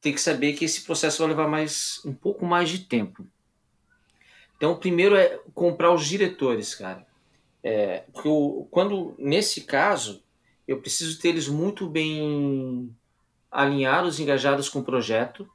tem 0.00 0.12
que 0.12 0.20
saber 0.20 0.52
que 0.52 0.64
esse 0.64 0.82
processo 0.82 1.18
vai 1.18 1.28
levar 1.28 1.48
mais 1.48 2.00
um 2.04 2.12
pouco 2.12 2.44
mais 2.44 2.68
de 2.68 2.80
tempo. 2.80 3.26
Então, 4.56 4.76
primeiro 4.76 5.16
é 5.16 5.40
comprar 5.54 5.90
os 5.90 6.06
diretores, 6.06 6.74
cara. 6.74 7.06
É, 7.62 8.04
porque 8.12 8.28
eu, 8.28 8.68
quando, 8.70 9.14
nesse 9.18 9.62
caso, 9.62 10.22
eu 10.70 10.80
preciso 10.80 11.18
ter 11.18 11.30
eles 11.30 11.48
muito 11.48 11.88
bem 11.88 12.94
alinhados, 13.50 14.20
engajados 14.20 14.68
com 14.68 14.78
o 14.78 14.84
projeto, 14.84 15.50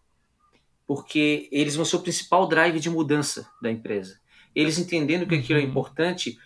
porque 0.85 1.47
eles 1.53 1.73
vão 1.73 1.85
ser 1.85 1.95
o 1.95 2.01
principal 2.01 2.45
drive 2.49 2.81
de 2.81 2.89
mudança 2.89 3.49
da 3.61 3.71
empresa. 3.71 4.19
Eles 4.53 4.77
entendendo 4.77 5.25
que 5.25 5.35
aquilo 5.35 5.57
é 5.57 5.63
uhum. 5.63 5.69
importante, 5.69 6.37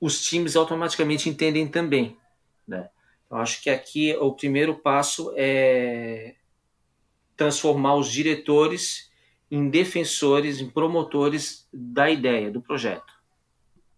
os 0.00 0.24
times 0.24 0.56
automaticamente 0.56 1.28
entendem 1.28 1.68
também. 1.68 2.18
Né? 2.66 2.90
Então, 3.24 3.38
acho 3.38 3.62
que 3.62 3.70
aqui 3.70 4.12
o 4.16 4.32
primeiro 4.34 4.74
passo 4.74 5.32
é 5.36 6.34
transformar 7.36 7.94
os 7.94 8.10
diretores 8.10 9.08
em 9.48 9.70
defensores, 9.70 10.60
em 10.60 10.68
promotores 10.68 11.68
da 11.72 12.10
ideia, 12.10 12.50
do 12.50 12.60
projeto. 12.60 13.14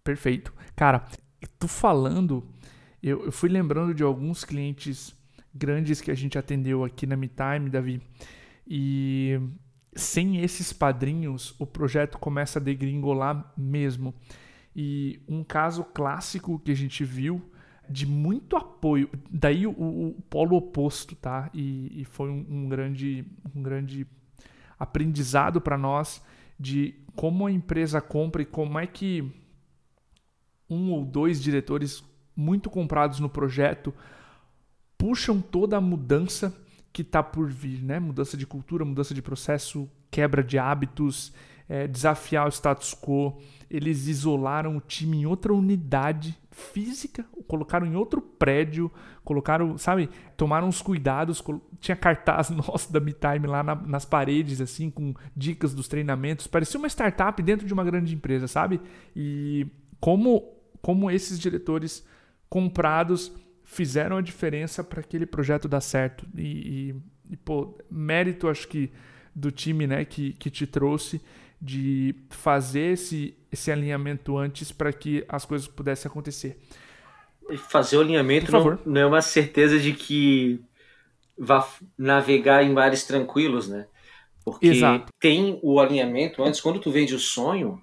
Perfeito. 0.05 0.53
Cara, 0.77 1.09
tu 1.59 1.67
falando, 1.67 2.47
eu, 3.03 3.27
eu 3.27 3.33
fui 3.33 3.49
lembrando 3.49 3.95
de 3.95 4.03
alguns 4.03 4.45
clientes 4.45 5.17
grandes 5.55 6.01
que 6.01 6.11
a 6.11 6.15
gente 6.15 6.39
atendeu 6.39 6.85
aqui 6.85 7.07
na 7.07 7.17
MeTime, 7.17 7.71
Davi, 7.71 8.01
e 8.67 9.41
sem 9.95 10.43
esses 10.43 10.73
padrinhos, 10.73 11.55
o 11.59 11.67
projeto 11.67 12.19
começa 12.19 12.59
a 12.59 12.63
degringolar 12.63 13.53
mesmo. 13.57 14.15
E 14.77 15.21
um 15.27 15.43
caso 15.43 15.83
clássico 15.83 16.59
que 16.61 16.71
a 16.71 16.77
gente 16.77 17.05
viu 17.05 17.43
de 17.89 18.07
muito 18.07 18.57
apoio, 18.57 19.09
daí 19.31 19.67
o, 19.67 19.71
o 19.71 20.23
polo 20.29 20.57
oposto, 20.57 21.17
tá? 21.17 21.51
E, 21.55 22.03
e 22.03 22.05
foi 22.05 22.29
um, 22.31 22.47
um, 22.49 22.69
grande, 22.69 23.25
um 23.55 23.63
grande 23.63 24.07
aprendizado 24.79 25.61
para 25.61 25.79
nós 25.79 26.23
de 26.61 26.95
como 27.17 27.47
a 27.47 27.53
empresa 27.53 28.01
compra 28.01 28.43
e 28.43 28.47
como 28.47 28.79
é 28.79 28.87
que 28.87 29.33
um 30.69 30.91
ou 30.93 31.05
dois 31.05 31.43
diretores 31.43 32.05
muito 32.39 32.71
comprados 32.71 33.19
no 33.19 33.29
projeto 33.29 33.93
puxam 34.97 35.41
toda 35.41 35.77
a 35.77 35.81
mudança 35.81 36.55
que 36.93 37.03
está 37.03 37.23
por 37.23 37.49
vir, 37.51 37.83
né? 37.83 37.99
Mudança 38.01 38.37
de 38.37 38.47
cultura, 38.47 38.85
mudança 38.85 39.13
de 39.15 39.23
processo, 39.23 39.89
quebra 40.11 40.43
de 40.43 40.59
hábitos, 40.59 41.33
é, 41.69 41.87
desafiar 41.87 42.47
o 42.47 42.51
status 42.51 42.95
quo. 42.95 43.39
Eles 43.71 44.07
isolaram 44.07 44.77
o 44.77 44.81
time 44.81 45.19
em 45.19 45.27
outra 45.27 45.53
unidade 45.53 46.37
física, 46.51 47.25
colocaram 47.47 47.87
em 47.87 47.95
outro 47.95 48.21
prédio, 48.21 48.91
colocaram, 49.25 49.79
sabe, 49.79 50.09
tomaram 50.37 50.69
os 50.69 50.83
cuidados, 50.83 51.43
tinha 51.79 51.97
cartaz 51.97 52.51
nosso 52.55 52.93
da 52.93 52.99
MeTime 52.99 53.47
lá 53.47 53.63
na, 53.63 53.75
nas 53.75 54.05
paredes, 54.05 54.61
assim, 54.61 54.91
com 54.91 55.15
dicas 55.37 55.75
dos 55.75 55.87
treinamentos. 55.87 56.47
Parecia 56.47 56.79
uma 56.79 56.89
startup 56.89 57.41
dentro 57.43 57.67
de 57.67 57.73
uma 57.73 57.85
grande 57.85 58.15
empresa, 58.15 58.49
sabe? 58.49 58.81
E 59.15 59.67
como, 60.01 60.43
como 60.81 61.11
esses 61.11 61.39
diretores 61.39 62.05
comprados 62.49 63.33
fizeram 63.65 64.17
a 64.17 64.23
diferença 64.23 64.83
para 64.83 65.01
aquele 65.01 65.27
projeto 65.27 65.69
dar 65.69 65.81
certo. 65.81 66.27
E, 66.35 66.43
e, 66.43 67.33
e, 67.33 67.37
pô, 67.37 67.77
mérito, 67.91 68.49
acho 68.49 68.67
que, 68.67 68.91
do 69.35 69.51
time 69.51 69.87
né, 69.87 70.05
que, 70.05 70.33
que 70.33 70.51
te 70.51 70.67
trouxe 70.67 71.21
de 71.61 72.15
fazer 72.31 72.93
esse, 72.93 73.37
esse 73.53 73.71
alinhamento 73.71 74.39
antes 74.39 74.73
para 74.73 74.93
que 74.93 75.25
as 75.29 75.45
coisas 75.45 75.69
pudessem 75.69 76.09
acontecer. 76.09 76.59
Fazer 77.69 77.97
o 77.97 78.01
alinhamento 78.01 78.53
não, 78.53 78.79
não, 78.85 79.01
é 79.01 79.07
uma 79.07 79.23
certeza 79.23 79.79
de 79.79 79.93
que 79.93 80.63
vá 81.37 81.67
navegar 81.97 82.63
em 82.63 82.73
mares 82.73 83.05
tranquilos, 83.05 83.69
né? 83.69 83.87
Porque 84.45 84.69
Exato. 84.69 85.13
tem 85.21 85.59
o 85.63 85.79
alinhamento 85.81 86.43
antes, 86.43 86.61
quando 86.61 86.79
tu 86.79 86.91
vende 86.91 87.15
o 87.15 87.19
sonho, 87.19 87.83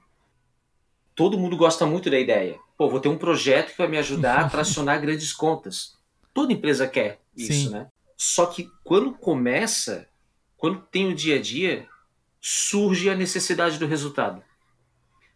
todo 1.13 1.38
mundo 1.38 1.57
gosta 1.57 1.86
muito 1.86 2.10
da 2.10 2.19
ideia 2.19 2.60
pô, 2.77 2.89
vou 2.89 3.00
ter 3.00 3.10
um 3.10 3.17
projeto 3.17 3.72
que 3.72 3.77
vai 3.77 3.88
me 3.88 3.98
ajudar 3.98 4.39
a 4.39 4.50
tracionar 4.50 5.01
grandes 5.01 5.34
contas. 5.34 5.96
Toda 6.34 6.53
empresa 6.53 6.88
quer 6.88 7.20
isso, 7.36 7.70
Sim. 7.70 7.70
né? 7.70 7.88
Só 8.17 8.46
que 8.46 8.70
quando 8.84 9.13
começa, 9.13 10.08
quando 10.58 10.82
tem 10.82 11.08
o 11.08 11.15
dia 11.15 11.36
a 11.36 11.41
dia, 11.41 11.88
surge 12.39 13.10
a 13.10 13.15
necessidade 13.15 13.77
do 13.77 13.88
resultado. 13.88 14.44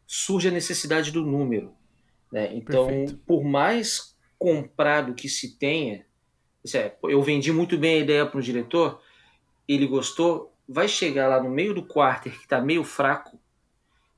Surge 0.08 0.48
a 0.48 0.51
necessidade 0.51 1.12
do 1.12 1.25
número. 1.25 1.74
Né? 2.31 2.55
Então, 2.55 2.88
Perfeito. 2.88 3.17
por 3.25 3.43
mais 3.43 4.15
comprado 4.38 5.13
que 5.13 5.27
se 5.27 5.58
tenha, 5.58 6.05
é, 6.74 6.93
eu 7.03 7.22
vendi 7.22 7.51
muito 7.51 7.77
bem 7.77 7.96
a 7.96 8.03
ideia 8.03 8.25
para 8.25 8.39
o 8.39 8.43
diretor, 8.43 9.01
ele 9.67 9.86
gostou, 9.86 10.53
vai 10.67 10.88
chegar 10.88 11.27
lá 11.27 11.41
no 11.41 11.50
meio 11.50 11.74
do 11.74 11.84
quarter 11.84 12.31
que 12.31 12.43
está 12.43 12.62
meio 12.62 12.84
fraco, 12.84 13.39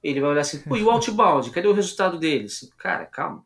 ele 0.03 0.19
vai 0.19 0.31
olhar 0.31 0.41
assim, 0.41 0.61
pô, 0.61 0.75
e 0.75 0.83
o 0.83 0.89
outbound? 0.89 1.49
Cadê 1.51 1.67
o 1.67 1.73
resultado 1.73 2.17
deles? 2.17 2.71
Cara, 2.77 3.05
calma. 3.05 3.45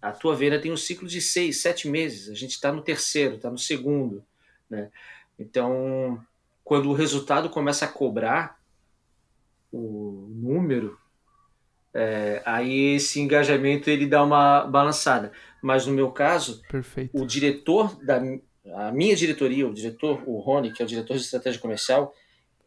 A 0.00 0.12
tua 0.12 0.34
venda 0.34 0.60
tem 0.60 0.72
um 0.72 0.76
ciclo 0.76 1.06
de 1.06 1.20
seis, 1.20 1.60
sete 1.60 1.88
meses. 1.88 2.28
A 2.28 2.34
gente 2.34 2.52
está 2.52 2.72
no 2.72 2.82
terceiro, 2.82 3.36
está 3.36 3.50
no 3.50 3.58
segundo. 3.58 4.24
Né? 4.68 4.90
Então, 5.38 6.20
quando 6.64 6.90
o 6.90 6.94
resultado 6.94 7.48
começa 7.48 7.84
a 7.84 7.88
cobrar 7.88 8.60
o 9.72 10.28
número, 10.30 10.98
é, 11.94 12.42
aí 12.44 12.96
esse 12.96 13.20
engajamento 13.20 13.90
ele 13.90 14.06
dá 14.06 14.22
uma 14.22 14.64
balançada. 14.64 15.32
Mas 15.60 15.86
no 15.86 15.92
meu 15.92 16.10
caso, 16.10 16.62
Perfeito. 16.68 17.16
o 17.16 17.26
diretor 17.26 17.96
da 18.04 18.20
a 18.74 18.92
minha 18.92 19.16
diretoria, 19.16 19.66
o 19.66 19.74
diretor, 19.74 20.22
o 20.24 20.38
Rony, 20.38 20.72
que 20.72 20.82
é 20.82 20.84
o 20.84 20.88
diretor 20.88 21.16
de 21.16 21.24
estratégia 21.24 21.60
comercial, 21.60 22.14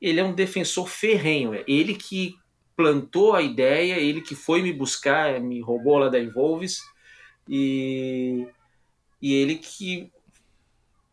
ele 0.01 0.19
é 0.19 0.23
um 0.23 0.33
defensor 0.33 0.87
ferrenho. 0.89 1.53
É 1.53 1.63
ele 1.67 1.95
que 1.95 2.35
plantou 2.75 3.33
a 3.33 3.41
ideia, 3.41 3.95
ele 3.95 4.21
que 4.21 4.35
foi 4.35 4.61
me 4.61 4.73
buscar, 4.73 5.39
me 5.39 5.61
roubou 5.61 5.97
lá 5.97 6.09
da 6.09 6.19
Involves, 6.19 6.81
e, 7.47 8.47
e 9.21 9.33
ele 9.33 9.55
que 9.55 10.11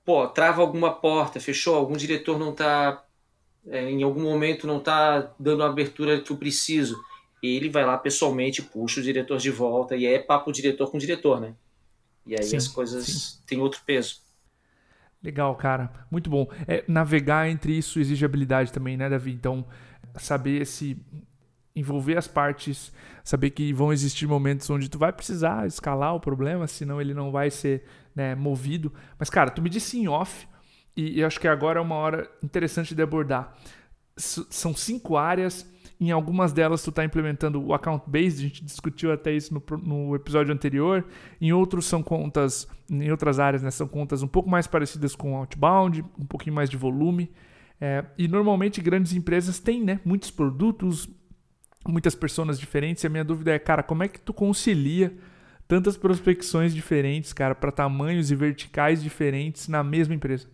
pô, 0.04 0.26
trava 0.28 0.60
alguma 0.60 0.92
porta, 0.92 1.40
fechou, 1.40 1.74
algum 1.74 1.96
diretor 1.96 2.38
não 2.38 2.50
está, 2.50 3.04
é, 3.66 3.90
em 3.90 4.02
algum 4.02 4.22
momento 4.22 4.66
não 4.66 4.78
está 4.78 5.32
dando 5.38 5.62
a 5.62 5.66
abertura 5.66 6.20
que 6.20 6.32
eu 6.32 6.36
preciso. 6.36 7.00
Ele 7.42 7.68
vai 7.68 7.84
lá 7.84 7.98
pessoalmente, 7.98 8.62
puxa 8.62 9.00
o 9.00 9.02
diretor 9.02 9.38
de 9.38 9.50
volta, 9.50 9.96
e 9.96 10.06
é 10.06 10.18
papo 10.18 10.52
diretor 10.52 10.90
com 10.90 10.98
diretor, 10.98 11.40
né? 11.40 11.54
E 12.24 12.36
aí 12.36 12.44
sim, 12.44 12.56
as 12.56 12.68
coisas 12.68 13.04
sim. 13.04 13.38
têm 13.46 13.60
outro 13.60 13.80
peso. 13.84 14.20
Legal, 15.22 15.54
cara. 15.56 16.06
Muito 16.10 16.30
bom. 16.30 16.48
É, 16.66 16.84
navegar 16.86 17.48
entre 17.48 17.76
isso 17.76 17.98
exige 17.98 18.24
habilidade 18.24 18.72
também, 18.72 18.96
né, 18.96 19.08
Davi? 19.08 19.32
Então, 19.32 19.64
saber 20.16 20.64
se 20.66 20.96
envolver 21.74 22.16
as 22.16 22.28
partes, 22.28 22.92
saber 23.24 23.50
que 23.50 23.72
vão 23.72 23.92
existir 23.92 24.26
momentos 24.26 24.68
onde 24.68 24.88
tu 24.88 24.98
vai 24.98 25.12
precisar 25.12 25.66
escalar 25.66 26.14
o 26.14 26.20
problema, 26.20 26.66
senão 26.66 27.00
ele 27.00 27.14
não 27.14 27.30
vai 27.30 27.50
ser 27.50 27.84
né, 28.14 28.34
movido. 28.34 28.92
Mas, 29.18 29.30
cara, 29.30 29.50
tu 29.50 29.62
me 29.62 29.70
disse 29.70 29.98
em 29.98 30.08
off, 30.08 30.46
e 30.96 31.24
acho 31.24 31.40
que 31.40 31.48
agora 31.48 31.78
é 31.78 31.82
uma 31.82 31.94
hora 31.94 32.30
interessante 32.42 32.94
de 32.94 33.02
abordar. 33.02 33.54
S 34.16 34.44
são 34.50 34.74
cinco 34.74 35.16
áreas, 35.16 35.66
em 35.98 36.10
algumas 36.10 36.52
delas 36.52 36.82
tu 36.82 36.90
está 36.90 37.04
implementando 37.04 37.64
o 37.64 37.72
account 37.72 38.04
based, 38.08 38.40
a 38.40 38.48
gente 38.48 38.64
discutiu 38.64 39.12
até 39.12 39.32
isso 39.32 39.54
no, 39.54 39.62
no, 39.78 40.14
episódio 40.16 40.52
anterior. 40.52 41.06
Em 41.40 41.52
outros 41.52 41.86
são 41.86 42.02
contas, 42.02 42.68
em 42.90 43.10
outras 43.10 43.38
áreas, 43.38 43.62
né, 43.62 43.70
são 43.70 43.86
contas 43.86 44.22
um 44.22 44.26
pouco 44.26 44.50
mais 44.50 44.66
parecidas 44.66 45.14
com 45.14 45.36
outbound, 45.36 46.04
um 46.18 46.26
pouquinho 46.26 46.54
mais 46.54 46.68
de 46.68 46.76
volume. 46.76 47.30
É, 47.80 48.04
e 48.18 48.28
normalmente 48.28 48.80
grandes 48.80 49.12
empresas 49.12 49.58
têm 49.58 49.82
né, 49.82 50.00
muitos 50.04 50.30
produtos, 50.30 51.08
muitas 51.86 52.14
pessoas 52.14 52.58
diferentes. 52.58 53.02
E 53.02 53.06
a 53.06 53.10
minha 53.10 53.24
dúvida 53.24 53.52
é, 53.52 53.58
cara, 53.58 53.82
como 53.82 54.02
é 54.02 54.08
que 54.08 54.20
tu 54.20 54.32
concilia 54.32 55.12
tantas 55.66 55.96
prospecções 55.96 56.74
diferentes, 56.74 57.32
cara, 57.32 57.54
para 57.54 57.72
tamanhos 57.72 58.30
e 58.30 58.34
verticais 58.34 59.02
diferentes 59.02 59.68
na 59.68 59.82
mesma 59.82 60.14
empresa? 60.14 60.48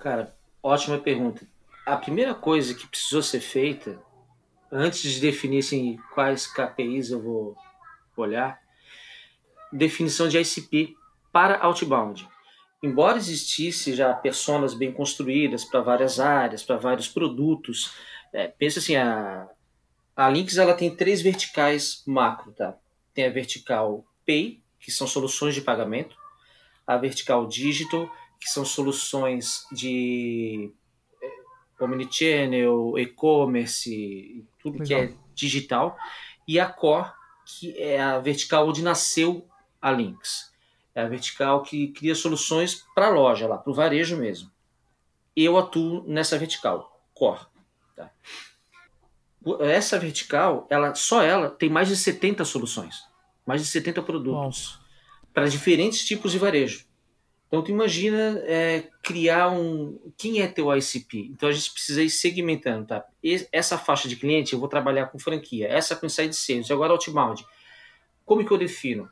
Cara, 0.00 0.34
ótima 0.62 0.98
pergunta. 0.98 1.46
A 1.86 1.96
primeira 1.96 2.34
coisa 2.34 2.74
que 2.74 2.86
precisou 2.86 3.22
ser 3.22 3.40
feita, 3.40 3.98
antes 4.70 5.10
de 5.10 5.20
definir 5.20 5.58
assim, 5.58 5.98
quais 6.12 6.46
KPIs 6.46 7.10
eu 7.10 7.20
vou 7.20 7.56
olhar, 8.16 8.60
definição 9.72 10.28
de 10.28 10.38
ICP 10.38 10.94
para 11.32 11.58
outbound. 11.60 12.28
Embora 12.82 13.16
existisse 13.16 13.94
já 13.94 14.12
personas 14.12 14.74
bem 14.74 14.92
construídas 14.92 15.64
para 15.64 15.80
várias 15.80 16.20
áreas, 16.20 16.62
para 16.62 16.76
vários 16.76 17.08
produtos, 17.08 17.92
é, 18.32 18.48
pensa 18.48 18.80
assim, 18.80 18.96
a, 18.96 19.48
a 20.14 20.28
Lynx 20.28 20.56
ela 20.56 20.74
tem 20.74 20.94
três 20.94 21.22
verticais 21.22 22.02
macro, 22.06 22.52
tá? 22.52 22.76
Tem 23.14 23.26
a 23.26 23.30
vertical 23.30 24.04
Pay, 24.26 24.62
que 24.78 24.90
são 24.90 25.06
soluções 25.06 25.54
de 25.54 25.60
pagamento, 25.60 26.16
a 26.86 26.96
vertical 26.96 27.46
Digital, 27.46 28.10
que 28.40 28.48
são 28.48 28.64
soluções 28.64 29.64
de 29.70 30.72
eh, 31.22 31.84
omnichannel, 31.84 32.98
e-commerce, 32.98 34.44
tudo 34.60 34.78
Legal. 34.78 34.86
que 34.86 34.94
é 34.94 35.16
digital, 35.34 35.96
e 36.46 36.58
a 36.58 36.66
Core, 36.66 37.12
que 37.46 37.76
é 37.78 38.00
a 38.00 38.18
vertical 38.18 38.68
onde 38.68 38.82
nasceu 38.82 39.46
a 39.80 39.90
Lynx. 39.90 40.52
É 40.94 41.02
a 41.02 41.08
vertical 41.08 41.62
que 41.62 41.88
cria 41.88 42.14
soluções 42.14 42.84
para 42.94 43.06
a 43.06 43.10
loja, 43.10 43.46
lá, 43.46 43.56
para 43.56 43.70
o 43.70 43.74
varejo 43.74 44.16
mesmo. 44.16 44.50
Eu 45.34 45.56
atuo 45.56 46.04
nessa 46.06 46.36
vertical, 46.36 47.00
Core. 47.14 47.46
Tá? 47.96 48.10
Essa 49.60 49.98
vertical, 49.98 50.66
ela 50.70 50.94
só 50.94 51.22
ela 51.22 51.50
tem 51.50 51.68
mais 51.68 51.88
de 51.88 51.96
70 51.96 52.44
soluções. 52.44 53.04
mais 53.44 53.60
de 53.60 53.66
70 53.66 54.02
produtos 54.02 54.78
para 55.34 55.48
diferentes 55.48 56.04
tipos 56.04 56.32
de 56.32 56.38
varejo. 56.38 56.84
Então, 57.52 57.62
tu 57.62 57.70
imagina 57.70 58.40
é, 58.46 58.88
criar 59.02 59.50
um. 59.50 59.98
Quem 60.16 60.40
é 60.40 60.46
teu 60.46 60.74
ICP? 60.74 61.32
Então, 61.32 61.50
a 61.50 61.52
gente 61.52 61.70
precisa 61.70 62.02
ir 62.02 62.08
segmentando, 62.08 62.86
tá? 62.86 63.04
essa 63.52 63.76
faixa 63.76 64.08
de 64.08 64.16
cliente 64.16 64.54
eu 64.54 64.58
vou 64.58 64.68
trabalhar 64.68 65.06
com 65.06 65.18
franquia, 65.18 65.68
essa 65.68 65.94
com 65.94 66.06
inside 66.06 66.34
sales, 66.34 66.70
agora 66.70 66.92
outbound. 66.92 67.44
Como 68.24 68.42
que 68.42 68.50
eu 68.50 68.56
defino? 68.56 69.10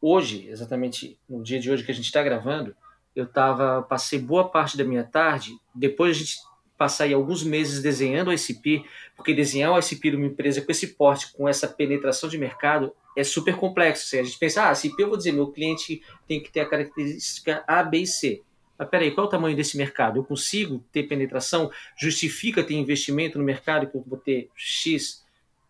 Hoje, 0.00 0.48
exatamente 0.48 1.16
no 1.28 1.40
dia 1.40 1.60
de 1.60 1.70
hoje 1.70 1.84
que 1.84 1.92
a 1.92 1.94
gente 1.94 2.06
está 2.06 2.20
gravando, 2.20 2.74
eu 3.14 3.26
tava, 3.26 3.82
passei 3.82 4.18
boa 4.18 4.48
parte 4.48 4.76
da 4.76 4.82
minha 4.82 5.04
tarde, 5.04 5.56
depois 5.72 6.16
a 6.16 6.18
gente 6.18 6.38
passar 6.78 7.04
aí 7.04 7.12
alguns 7.12 7.42
meses 7.42 7.82
desenhando 7.82 8.28
o 8.28 8.32
ICP, 8.32 8.84
porque 9.16 9.34
desenhar 9.34 9.72
o 9.72 9.78
ICP 9.78 10.12
de 10.12 10.16
uma 10.16 10.26
empresa 10.26 10.62
com 10.62 10.70
esse 10.70 10.94
porte, 10.94 11.32
com 11.32 11.48
essa 11.48 11.66
penetração 11.66 12.28
de 12.28 12.38
mercado, 12.38 12.92
é 13.16 13.24
super 13.24 13.56
complexo. 13.56 14.06
Assim, 14.06 14.20
a 14.20 14.22
gente 14.22 14.38
pensa, 14.38 14.68
ah, 14.68 14.72
ICP 14.72 15.02
eu 15.02 15.08
vou 15.08 15.16
dizer, 15.16 15.32
meu 15.32 15.48
cliente 15.48 16.00
tem 16.26 16.40
que 16.40 16.50
ter 16.50 16.60
a 16.60 16.66
característica 16.66 17.64
A, 17.66 17.82
B 17.82 17.98
e 17.98 18.06
C. 18.06 18.42
Mas 18.78 18.88
peraí, 18.88 19.10
qual 19.10 19.24
é 19.24 19.28
o 19.28 19.30
tamanho 19.30 19.56
desse 19.56 19.76
mercado? 19.76 20.20
Eu 20.20 20.24
consigo 20.24 20.84
ter 20.92 21.02
penetração? 21.02 21.68
Justifica 22.00 22.62
ter 22.62 22.74
investimento 22.74 23.36
no 23.36 23.44
mercado 23.44 23.90
que 23.90 23.96
eu 23.96 24.04
vou 24.06 24.18
ter 24.18 24.48
X? 24.54 25.24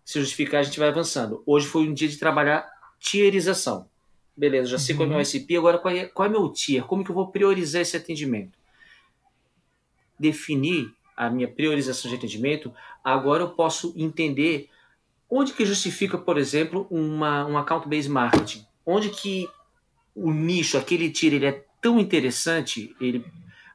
Se 0.05 0.21
justificar, 0.21 0.61
a 0.61 0.63
gente 0.63 0.79
vai 0.79 0.89
avançando. 0.89 1.43
Hoje 1.47 1.67
foi 1.67 1.89
um 1.89 1.95
dia 1.95 2.09
de 2.09 2.19
trabalhar 2.19 2.69
tierização. 3.01 3.89
Beleza, 4.37 4.71
já 4.71 4.79
sei 4.79 4.95
uhum. 4.95 4.99
qual 4.99 5.07
é 5.07 5.11
o 5.11 5.15
meu 5.15 5.23
ICP, 5.23 5.57
agora 5.57 5.79
qual 5.79 5.95
é, 5.95 6.07
qual 6.07 6.27
é 6.27 6.31
meu 6.31 6.49
tier? 6.51 6.85
Como 6.85 7.03
que 7.03 7.11
eu 7.11 7.15
vou 7.15 7.29
priorizar 7.29 7.81
esse 7.83 7.97
atendimento? 7.97 8.57
Definir 10.19 10.93
a 11.19 11.29
minha 11.29 11.49
priorização 11.49 12.09
de 12.09 12.17
atendimento, 12.17 12.73
agora 13.03 13.43
eu 13.43 13.51
posso 13.51 13.93
entender 13.97 14.71
onde 15.29 15.53
que 15.53 15.67
justifica, 15.67 16.17
por 16.17 16.39
exemplo, 16.39 16.87
uma, 16.89 17.45
um 17.45 17.59
account-based 17.59 18.09
marketing. 18.09 18.65
Onde 18.87 19.11
que 19.11 19.49
o 20.15 20.31
nicho, 20.31 20.79
aquele 20.79 21.11
tier, 21.11 21.35
ele 21.35 21.47
é 21.47 21.65
tão 21.83 21.99
interessante, 21.99 22.95
ele, 23.01 23.25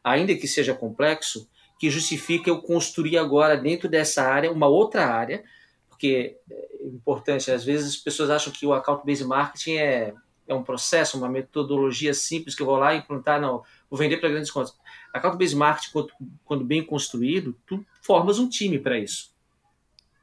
ainda 0.01 0.33
que 0.33 0.47
seja 0.47 0.73
complexo, 0.73 1.49
que 1.77 1.89
justifica 1.89 2.49
eu 2.49 2.61
construir 2.61 3.17
agora 3.17 3.57
dentro 3.57 3.89
dessa 3.89 4.23
área 4.23 4.49
uma 4.49 4.67
outra 4.67 5.05
área, 5.05 5.43
porque 5.89 6.37
é 6.49 6.87
importante, 6.87 7.51
às 7.51 7.65
vezes 7.65 7.89
as 7.89 7.97
pessoas 7.97 8.29
acham 8.29 8.53
que 8.53 8.65
o 8.65 8.73
account-based 8.73 9.27
marketing 9.27 9.75
é 9.75 10.13
é 10.47 10.53
um 10.53 10.63
processo, 10.63 11.17
uma 11.17 11.29
metodologia 11.29 12.13
simples 12.13 12.55
que 12.55 12.61
eu 12.61 12.65
vou 12.65 12.75
lá 12.75 12.93
implantar, 12.93 13.39
não, 13.39 13.63
vou 13.89 13.97
vender 13.97 14.17
para 14.17 14.29
grandes 14.29 14.51
contas. 14.51 14.75
A 15.13 15.19
Account-Based 15.19 15.55
Marketing, 15.55 16.07
quando, 16.43 16.65
bem 16.65 16.83
construído, 16.83 17.55
tu 17.67 17.85
formas 18.01 18.39
um 18.39 18.49
time 18.49 18.79
para 18.79 18.97
isso. 18.97 19.31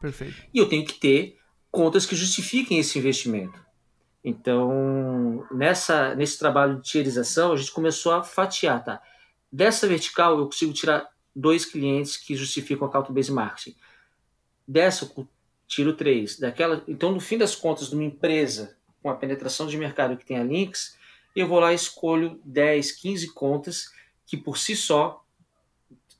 Perfeito. 0.00 0.34
E 0.52 0.58
eu 0.58 0.68
tenho 0.68 0.84
que 0.84 0.94
ter 0.94 1.38
contas 1.70 2.04
que 2.04 2.16
justifiquem 2.16 2.78
esse 2.78 2.98
investimento. 2.98 3.64
Então, 4.24 5.46
nessa, 5.50 6.14
nesse 6.14 6.38
trabalho 6.38 6.76
de 6.76 6.82
tierização, 6.82 7.52
a 7.52 7.56
gente 7.56 7.70
começou 7.70 8.12
a 8.12 8.22
fatiar, 8.22 8.84
tá? 8.84 9.00
Dessa 9.50 9.86
vertical, 9.86 10.38
eu 10.38 10.46
consigo 10.46 10.72
tirar 10.72 11.08
dois 11.34 11.64
clientes 11.64 12.16
que 12.16 12.34
justificam 12.34 12.86
a 12.86 12.90
Account-Based 12.90 13.32
Marketing. 13.32 13.76
Dessa, 14.66 15.10
eu 15.16 15.28
tiro 15.66 15.94
três. 15.94 16.38
Daquela, 16.38 16.82
então, 16.86 17.12
no 17.12 17.20
fim 17.20 17.38
das 17.38 17.54
contas, 17.54 17.88
de 17.88 17.94
uma 17.94 18.04
empresa 18.04 18.76
com 19.02 19.08
a 19.08 19.14
penetração 19.14 19.66
de 19.66 19.76
mercado 19.76 20.16
que 20.16 20.26
tenha 20.26 20.42
links, 20.42 20.98
eu 21.34 21.46
vou 21.46 21.60
lá 21.60 21.72
e 21.72 21.76
escolho 21.76 22.40
10, 22.44 22.92
15 22.92 23.32
contas 23.32 23.86
que 24.30 24.36
por 24.36 24.56
si 24.56 24.76
só, 24.76 25.24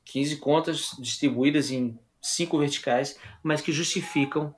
15 0.03 0.35
contas 0.35 0.91
distribuídas 0.99 1.71
em 1.71 1.97
cinco 2.21 2.59
verticais, 2.59 3.17
mas 3.41 3.61
que 3.61 3.71
justificam 3.71 4.53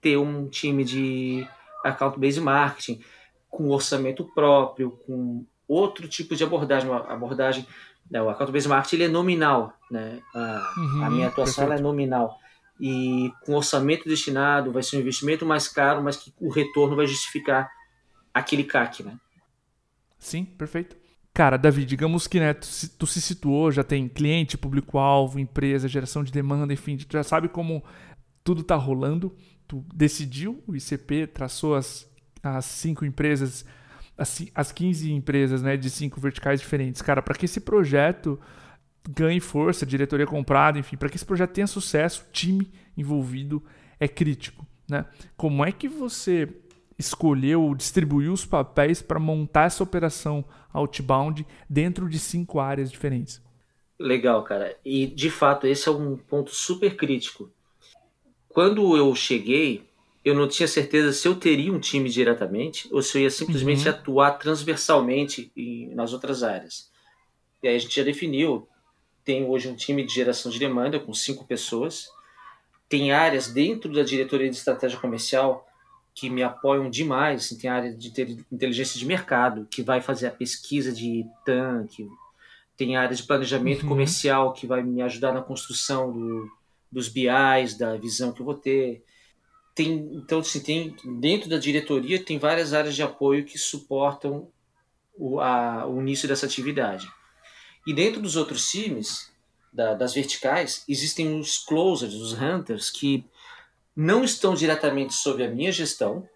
ter 0.00 0.16
um 0.16 0.48
time 0.48 0.84
de 0.84 1.44
account-based 1.84 2.40
marketing 2.40 3.02
com 3.48 3.70
orçamento 3.70 4.24
próprio, 4.24 4.92
com 5.04 5.44
outro 5.66 6.06
tipo 6.06 6.36
de 6.36 6.44
abordagem, 6.44 6.88
uma 6.88 7.12
abordagem, 7.12 7.66
né, 8.08 8.22
o 8.22 8.30
account-based 8.30 8.68
marketing 8.68 8.96
ele 8.96 9.04
é 9.04 9.08
nominal, 9.08 9.76
né? 9.90 10.22
A, 10.32 10.74
uhum, 10.76 11.04
a 11.04 11.10
minha 11.10 11.26
atuação 11.26 11.72
é 11.72 11.80
nominal 11.80 12.38
e 12.80 13.32
com 13.44 13.54
orçamento 13.54 14.08
destinado 14.08 14.70
vai 14.70 14.84
ser 14.84 14.96
um 14.96 15.00
investimento 15.00 15.44
mais 15.44 15.66
caro, 15.66 16.04
mas 16.04 16.16
que 16.16 16.32
o 16.38 16.50
retorno 16.50 16.94
vai 16.94 17.08
justificar 17.08 17.68
aquele 18.32 18.62
CAC, 18.62 19.02
né? 19.02 19.18
Sim, 20.20 20.44
perfeito. 20.44 20.99
Cara, 21.32 21.56
Davi, 21.56 21.84
digamos 21.84 22.26
que 22.26 22.40
né, 22.40 22.54
tu, 22.54 22.66
tu 22.98 23.06
se 23.06 23.20
situou, 23.20 23.70
já 23.70 23.84
tem 23.84 24.08
cliente, 24.08 24.58
público-alvo, 24.58 25.38
empresa, 25.38 25.88
geração 25.88 26.24
de 26.24 26.32
demanda, 26.32 26.72
enfim, 26.72 26.96
tu 26.96 27.12
já 27.12 27.22
sabe 27.22 27.48
como 27.48 27.84
tudo 28.42 28.62
está 28.62 28.74
rolando. 28.74 29.34
Tu 29.66 29.84
decidiu, 29.94 30.62
o 30.66 30.74
ICP 30.74 31.28
traçou 31.28 31.76
as, 31.76 32.10
as 32.42 32.64
cinco 32.64 33.04
empresas, 33.04 33.64
as, 34.18 34.44
as 34.54 34.72
15 34.72 35.12
empresas 35.12 35.62
né, 35.62 35.76
de 35.76 35.88
cinco 35.88 36.20
verticais 36.20 36.60
diferentes. 36.60 37.00
Cara, 37.00 37.22
para 37.22 37.34
que 37.34 37.44
esse 37.44 37.60
projeto 37.60 38.38
ganhe 39.08 39.40
força, 39.40 39.86
diretoria 39.86 40.26
comprada, 40.26 40.78
enfim, 40.78 40.96
para 40.96 41.08
que 41.08 41.16
esse 41.16 41.24
projeto 41.24 41.52
tenha 41.52 41.66
sucesso, 41.66 42.26
time 42.32 42.70
envolvido 42.96 43.62
é 43.98 44.08
crítico. 44.08 44.66
Né? 44.88 45.04
Como 45.36 45.64
é 45.64 45.70
que 45.70 45.88
você 45.88 46.48
escolheu, 47.00 47.74
distribuiu 47.74 48.32
os 48.32 48.44
papéis 48.44 49.02
para 49.02 49.18
montar 49.18 49.64
essa 49.64 49.82
operação 49.82 50.44
outbound 50.72 51.46
dentro 51.68 52.08
de 52.08 52.18
cinco 52.18 52.60
áreas 52.60 52.90
diferentes? 52.90 53.42
Legal, 53.98 54.42
cara. 54.44 54.76
E 54.84 55.06
de 55.06 55.30
fato, 55.30 55.66
esse 55.66 55.88
é 55.88 55.92
um 55.92 56.16
ponto 56.16 56.54
super 56.54 56.96
crítico. 56.96 57.50
Quando 58.48 58.96
eu 58.96 59.14
cheguei, 59.14 59.84
eu 60.24 60.34
não 60.34 60.48
tinha 60.48 60.68
certeza 60.68 61.12
se 61.12 61.26
eu 61.26 61.34
teria 61.34 61.72
um 61.72 61.80
time 61.80 62.08
diretamente 62.08 62.88
ou 62.92 63.02
se 63.02 63.18
eu 63.18 63.22
ia 63.22 63.30
simplesmente 63.30 63.88
uhum. 63.88 63.94
atuar 63.94 64.32
transversalmente 64.32 65.50
em, 65.56 65.94
nas 65.94 66.12
outras 66.12 66.42
áreas. 66.42 66.90
E 67.62 67.68
aí 67.68 67.76
a 67.76 67.78
gente 67.78 67.94
já 67.94 68.02
definiu 68.02 68.66
tem 69.24 69.44
hoje 69.44 69.68
um 69.68 69.76
time 69.76 70.04
de 70.04 70.12
geração 70.12 70.50
de 70.50 70.58
demanda 70.58 70.98
com 70.98 71.12
cinco 71.12 71.44
pessoas. 71.44 72.08
Tem 72.88 73.12
áreas 73.12 73.48
dentro 73.48 73.92
da 73.92 74.02
diretoria 74.02 74.50
de 74.50 74.56
estratégia 74.56 74.98
comercial 74.98 75.69
que 76.14 76.28
me 76.28 76.42
apoiam 76.42 76.90
demais. 76.90 77.44
Assim, 77.44 77.58
tem 77.58 77.70
área 77.70 77.94
de 77.94 78.08
inteligência 78.50 78.98
de 78.98 79.06
mercado 79.06 79.66
que 79.70 79.82
vai 79.82 80.00
fazer 80.00 80.26
a 80.26 80.32
pesquisa 80.32 80.92
de 80.92 81.24
tanque. 81.44 82.08
Tem 82.76 82.96
área 82.96 83.14
de 83.14 83.22
planejamento 83.22 83.82
uhum. 83.82 83.88
comercial 83.88 84.52
que 84.52 84.66
vai 84.66 84.82
me 84.82 85.02
ajudar 85.02 85.32
na 85.32 85.42
construção 85.42 86.12
do, 86.12 86.50
dos 86.90 87.08
BIs, 87.08 87.76
da 87.76 87.96
visão 87.96 88.32
que 88.32 88.40
eu 88.40 88.46
vou 88.46 88.54
ter. 88.54 89.04
Tem, 89.74 90.10
então, 90.14 90.40
assim, 90.40 90.60
tem, 90.60 90.96
dentro 91.20 91.48
da 91.48 91.58
diretoria 91.58 92.22
tem 92.22 92.38
várias 92.38 92.74
áreas 92.74 92.94
de 92.94 93.02
apoio 93.02 93.44
que 93.44 93.58
suportam 93.58 94.48
o, 95.16 95.40
a, 95.40 95.86
o 95.86 96.00
início 96.00 96.26
dessa 96.26 96.46
atividade. 96.46 97.08
E 97.86 97.94
dentro 97.94 98.20
dos 98.20 98.36
outros 98.36 98.70
times, 98.70 99.30
da, 99.72 99.94
das 99.94 100.14
verticais, 100.14 100.84
existem 100.88 101.38
os 101.38 101.58
closers, 101.58 102.14
os 102.14 102.32
hunters, 102.32 102.90
que 102.90 103.24
não 103.94 104.24
estão 104.24 104.54
diretamente 104.54 105.14
sob 105.14 105.42
a 105.44 105.48
minha 105.48 105.72
gestão, 105.72 106.28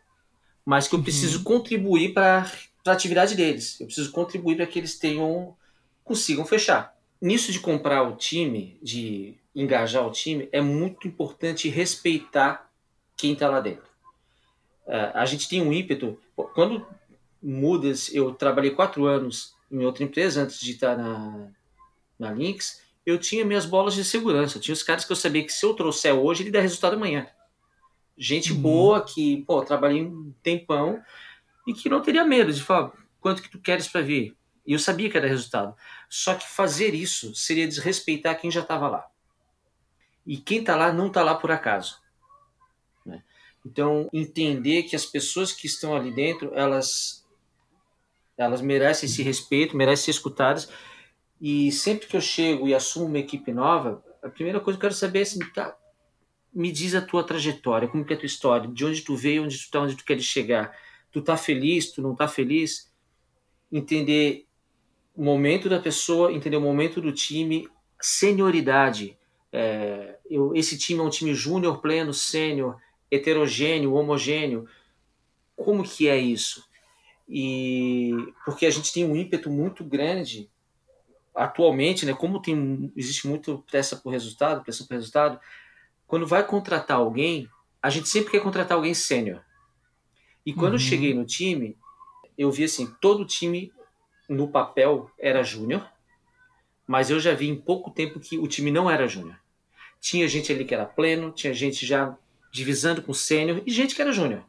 mas 0.65 0.89
que 0.89 0.95
eu 0.95 0.99
uhum. 0.99 1.05
preciso 1.05 1.43
contribuir 1.43 2.13
para 2.13 2.51
a 2.87 2.93
atividade 2.93 3.35
deles. 3.35 3.81
Eu 3.81 3.87
preciso 3.87 4.11
contribuir 4.11 4.57
para 4.57 4.67
que 4.67 4.79
eles 4.79 4.99
tenham 4.99 5.57
consigam 6.05 6.45
fechar. 6.45 6.95
Nisso 7.21 7.51
de 7.51 7.59
comprar 7.59 8.03
o 8.03 8.17
time, 8.17 8.79
de 8.83 9.35
engajar 9.55 10.07
o 10.07 10.11
time, 10.11 10.49
é 10.53 10.61
muito 10.61 11.09
importante 11.09 11.69
respeitar 11.69 12.71
quem 13.17 13.33
está 13.33 13.49
lá 13.49 13.61
dentro. 13.61 13.89
Uh, 14.87 15.11
a 15.15 15.25
gente 15.25 15.49
tem 15.49 15.63
um 15.63 15.73
ímpeto. 15.73 16.19
Quando 16.55 16.87
mudas, 17.43 18.13
eu 18.15 18.35
trabalhei 18.35 18.71
quatro 18.73 19.07
anos 19.07 19.55
em 19.71 19.85
outra 19.85 20.05
empresa, 20.05 20.43
antes 20.43 20.61
de 20.61 20.73
estar 20.73 20.97
na, 20.97 21.49
na 22.19 22.31
Lynx, 22.33 22.83
eu 23.07 23.19
tinha 23.19 23.45
minhas 23.45 23.65
bolas 23.65 23.95
de 23.95 24.05
segurança. 24.05 24.59
Tinha 24.59 24.73
os 24.73 24.83
caras 24.83 25.05
que 25.05 25.13
eu 25.13 25.17
sabia 25.17 25.45
que 25.45 25.53
se 25.53 25.65
eu 25.65 25.75
trouxer 25.75 26.15
hoje, 26.15 26.43
ele 26.43 26.51
dá 26.51 26.61
resultado 26.61 26.95
amanhã. 26.95 27.27
Gente 28.17 28.53
uhum. 28.53 28.61
boa 28.61 29.05
que, 29.05 29.43
pô, 29.45 29.63
trabalhei 29.65 30.03
um 30.03 30.33
tempão 30.43 31.03
e 31.67 31.73
que 31.73 31.89
não 31.89 32.01
teria 32.01 32.25
medo 32.25 32.53
de 32.53 32.63
falar 32.63 32.93
quanto 33.21 33.43
que 33.43 33.51
tu 33.51 33.59
queres 33.59 33.89
para 33.89 34.03
vir. 34.03 34.37
E 34.67 34.73
eu 34.73 34.79
sabia 34.79 35.11
que 35.11 35.17
era 35.17 35.29
resultado. 35.29 35.75
Só 36.09 36.35
que 36.35 36.49
fazer 36.49 36.95
isso 36.95 37.35
seria 37.35 37.67
desrespeitar 37.67 38.41
quem 38.41 38.51
já 38.51 38.61
estava 38.61 38.89
lá. 38.89 39.07
E 40.27 40.39
quem 40.39 40.61
está 40.61 40.77
lá 40.77 40.93
não 40.93 41.09
está 41.09 41.23
lá 41.23 41.35
por 41.35 41.51
acaso. 41.51 42.01
Né? 43.05 43.23
Então, 43.65 44.09
entender 44.13 44.85
que 44.85 44.97
as 44.97 45.05
pessoas 45.05 45.53
que 45.53 45.67
estão 45.67 45.95
ali 45.95 46.15
dentro, 46.15 46.53
elas 46.55 47.25
elas 48.37 48.61
merecem 48.61 49.09
esse 49.09 49.23
respeito, 49.23 49.77
merecem 49.77 50.07
ser 50.07 50.11
escutadas. 50.11 50.69
E 51.41 51.71
sempre 51.71 52.07
que 52.07 52.17
eu 52.17 52.21
chego 52.21 52.67
e 52.67 52.75
assumo 52.75 53.07
uma 53.07 53.19
equipe 53.19 53.53
nova, 53.53 54.03
a 54.23 54.29
primeira 54.29 54.61
coisa 54.61 54.79
que 54.79 54.85
eu 54.85 54.91
quero 54.91 54.99
saber 54.99 55.21
é 55.21 55.23
assim, 55.23 55.39
tá, 55.53 55.77
me 56.55 56.71
diz 56.71 56.95
a 56.95 57.03
tua 57.03 57.25
trajetória, 57.25 57.89
como 57.89 58.05
que 58.05 58.13
é 58.13 58.17
a 58.17 58.19
tua 58.19 58.27
história, 58.27 58.69
de 58.69 58.85
onde 58.85 59.03
tu 59.03 59.17
veio, 59.17 59.45
onde 59.45 59.59
tu 59.59 59.71
tá, 59.71 59.81
onde 59.81 59.97
tu 59.97 60.05
queres 60.05 60.25
chegar. 60.25 60.77
Tu 61.11 61.21
tá 61.21 61.37
feliz, 61.37 61.91
tu 61.91 62.01
não 62.01 62.15
tá 62.15 62.29
feliz? 62.29 62.93
Entender 63.73 64.47
o 65.15 65.25
momento 65.25 65.69
da 65.69 65.81
pessoa, 65.81 66.33
entender 66.33 66.57
o 66.57 66.61
momento 66.61 67.01
do 67.01 67.13
time, 67.13 67.69
senioridade. 68.01 69.19
É, 69.53 70.19
eu, 70.29 70.55
esse 70.55 70.79
time 70.79 71.01
é 71.01 71.03
um 71.03 71.11
time 71.11 71.35
júnior, 71.35 71.81
pleno, 71.81 72.13
sênior, 72.13 72.77
heterogêneo, 73.11 73.95
homogêneo 73.95 74.69
como 75.57 75.85
que 75.85 76.09
é 76.09 76.17
isso? 76.17 76.67
E 77.29 78.13
porque 78.45 78.67
a 78.67 78.71
gente 78.71 78.93
tem 78.93 79.05
um 79.05 79.17
ímpeto 79.17 79.51
muito 79.51 79.85
grande 79.85 80.51
atualmente, 81.35 82.05
né? 82.05 82.13
Como 82.13 82.41
tem 82.41 82.93
existe 82.97 83.27
muito 83.27 83.65
pressa 83.71 83.97
por 83.97 84.11
resultado, 84.11 84.63
pressão 84.63 84.87
por 84.87 84.95
resultado, 84.95 85.41
quando 86.15 86.29
vai 86.29 86.47
contratar 86.47 86.99
alguém, 86.99 87.51
a 87.83 87.91
gente 87.91 88.09
sempre 88.09 88.31
quer 88.31 88.41
contratar 88.41 88.77
alguém 88.77 88.95
sênior. 88.95 89.43
E 90.47 90.53
quando 90.53 90.75
uhum. 90.75 90.75
eu 90.75 90.79
cheguei 90.79 91.13
no 91.13 91.25
time, 91.25 91.77
eu 92.39 92.53
vi 92.53 92.63
assim, 92.63 92.87
todo 93.01 93.25
o 93.25 93.27
time 93.27 93.73
no 94.29 94.47
papel 94.47 95.11
era 95.19 95.43
júnior, 95.43 95.85
mas 96.87 97.11
eu 97.11 97.19
já 97.19 97.35
vi 97.35 97.49
em 97.49 97.61
pouco 97.61 97.91
tempo 97.91 98.21
que 98.21 98.39
o 98.39 98.47
time 98.47 98.71
não 98.71 98.89
era 98.89 99.09
júnior. 99.09 99.37
Tinha 100.01 100.29
gente 100.29 100.53
ali 100.53 100.65
que 100.65 100.73
era 100.73 100.87
pleno, 100.87 101.33
tinha 101.33 101.53
gente 101.53 101.85
já 101.85 102.17
divisando 102.53 103.03
com 103.03 103.13
sênior 103.13 103.61
e 103.67 103.73
gente 103.73 103.97
que 103.97 104.01
era 104.01 104.13
júnior. 104.13 104.45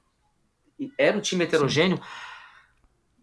Era 0.99 1.17
um 1.17 1.21
time 1.21 1.45
heterogêneo. 1.45 1.97
Sim. 1.97 2.04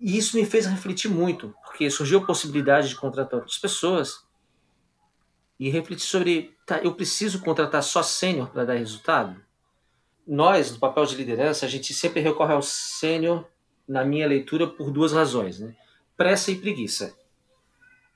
E 0.01 0.19
isso 0.19 0.37
me 0.37 0.45
fez 0.45 0.67
refletir 0.67 1.09
muito, 1.09 1.55
porque 1.63 1.89
surgiu 1.89 2.19
a 2.19 2.27
possibilidade 2.27 2.89
de 2.89 2.97
contratar 2.97 3.39
outras 3.39 3.59
pessoas 3.59 4.27
e 5.63 5.71
refletir 5.71 6.07
sobre, 6.07 6.53
tá, 6.67 6.79
eu 6.79 6.93
preciso 6.93 7.41
contratar 7.41 7.85
só 7.85 8.03
sênior 8.03 8.51
para 8.51 8.65
dar 8.65 8.75
resultado? 8.75 9.41
Nós, 10.27 10.73
no 10.73 10.81
papel 10.81 11.07
de 11.07 11.15
liderança, 11.15 11.65
a 11.65 11.69
gente 11.69 11.95
sempre 11.95 12.21
recorre 12.21 12.53
ao 12.53 12.63
sênior, 12.63 13.47
na 13.87 14.05
minha 14.05 14.27
leitura, 14.27 14.67
por 14.67 14.91
duas 14.91 15.13
razões, 15.13 15.61
né? 15.61 15.73
Pressa 16.17 16.51
e 16.51 16.57
preguiça. 16.57 17.15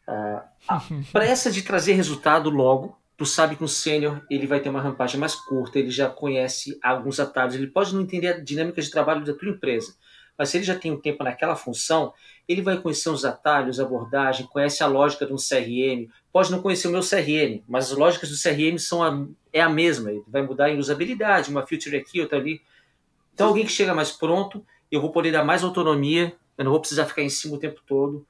Uh, 0.08 0.42
a 0.66 0.82
pressa 1.12 1.48
de 1.48 1.62
trazer 1.62 1.92
resultado 1.92 2.50
logo, 2.50 2.98
tu 3.16 3.24
sabe 3.24 3.54
que 3.54 3.62
um 3.62 3.68
sênior 3.68 4.20
ele 4.28 4.48
vai 4.48 4.58
ter 4.58 4.68
uma 4.68 4.80
rampagem 4.80 5.20
mais 5.20 5.36
curta, 5.36 5.78
ele 5.78 5.92
já 5.92 6.10
conhece 6.10 6.76
alguns 6.82 7.20
atalhos, 7.20 7.54
ele 7.54 7.68
pode 7.68 7.94
não 7.94 8.02
entender 8.02 8.26
a 8.26 8.40
dinâmica 8.40 8.82
de 8.82 8.90
trabalho 8.90 9.24
da 9.24 9.32
tua 9.32 9.50
empresa, 9.50 9.94
mas 10.38 10.48
se 10.50 10.58
ele 10.58 10.64
já 10.64 10.78
tem 10.78 10.92
um 10.92 11.00
tempo 11.00 11.24
naquela 11.24 11.56
função, 11.56 12.12
ele 12.48 12.62
vai 12.62 12.78
conhecer 12.78 13.08
os 13.08 13.24
atalhos, 13.24 13.80
abordagem, 13.80 14.46
conhece 14.46 14.82
a 14.82 14.86
lógica 14.86 15.26
de 15.26 15.32
um 15.32 15.36
CRM, 15.36 16.10
pode 16.32 16.50
não 16.50 16.62
conhecer 16.62 16.88
o 16.88 16.92
meu 16.92 17.00
CRM, 17.00 17.62
mas 17.66 17.90
as 17.90 17.98
lógicas 17.98 18.30
do 18.30 18.36
CRM 18.36 18.78
são 18.78 19.02
a, 19.02 19.26
é 19.52 19.60
a 19.60 19.68
mesma, 19.68 20.10
ele 20.10 20.24
vai 20.28 20.42
mudar 20.42 20.70
em 20.70 20.78
usabilidade, 20.78 21.50
uma 21.50 21.66
feature 21.66 21.96
aqui, 21.96 22.20
outra 22.20 22.38
ali. 22.38 22.60
Então 23.34 23.48
alguém 23.48 23.64
que 23.64 23.72
chega 23.72 23.94
mais 23.94 24.12
pronto, 24.12 24.64
eu 24.90 25.00
vou 25.00 25.10
poder 25.10 25.32
dar 25.32 25.44
mais 25.44 25.64
autonomia, 25.64 26.36
eu 26.56 26.64
não 26.64 26.72
vou 26.72 26.80
precisar 26.80 27.06
ficar 27.06 27.22
em 27.22 27.28
cima 27.28 27.56
o 27.56 27.58
tempo 27.58 27.80
todo. 27.86 28.26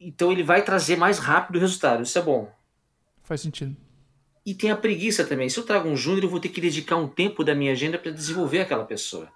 Então 0.00 0.32
ele 0.32 0.42
vai 0.42 0.62
trazer 0.62 0.96
mais 0.96 1.18
rápido 1.18 1.56
o 1.56 1.60
resultado, 1.60 2.02
isso 2.02 2.18
é 2.18 2.22
bom. 2.22 2.50
Faz 3.22 3.40
sentido. 3.40 3.76
E 4.44 4.54
tem 4.54 4.70
a 4.70 4.76
preguiça 4.76 5.24
também. 5.24 5.48
Se 5.48 5.58
eu 5.58 5.64
trago 5.64 5.88
um 5.88 5.96
júnior, 5.96 6.24
eu 6.24 6.28
vou 6.28 6.40
ter 6.40 6.48
que 6.48 6.60
dedicar 6.60 6.96
um 6.96 7.06
tempo 7.06 7.44
da 7.44 7.54
minha 7.54 7.70
agenda 7.70 7.96
para 7.96 8.10
desenvolver 8.10 8.60
aquela 8.60 8.84
pessoa, 8.84 9.28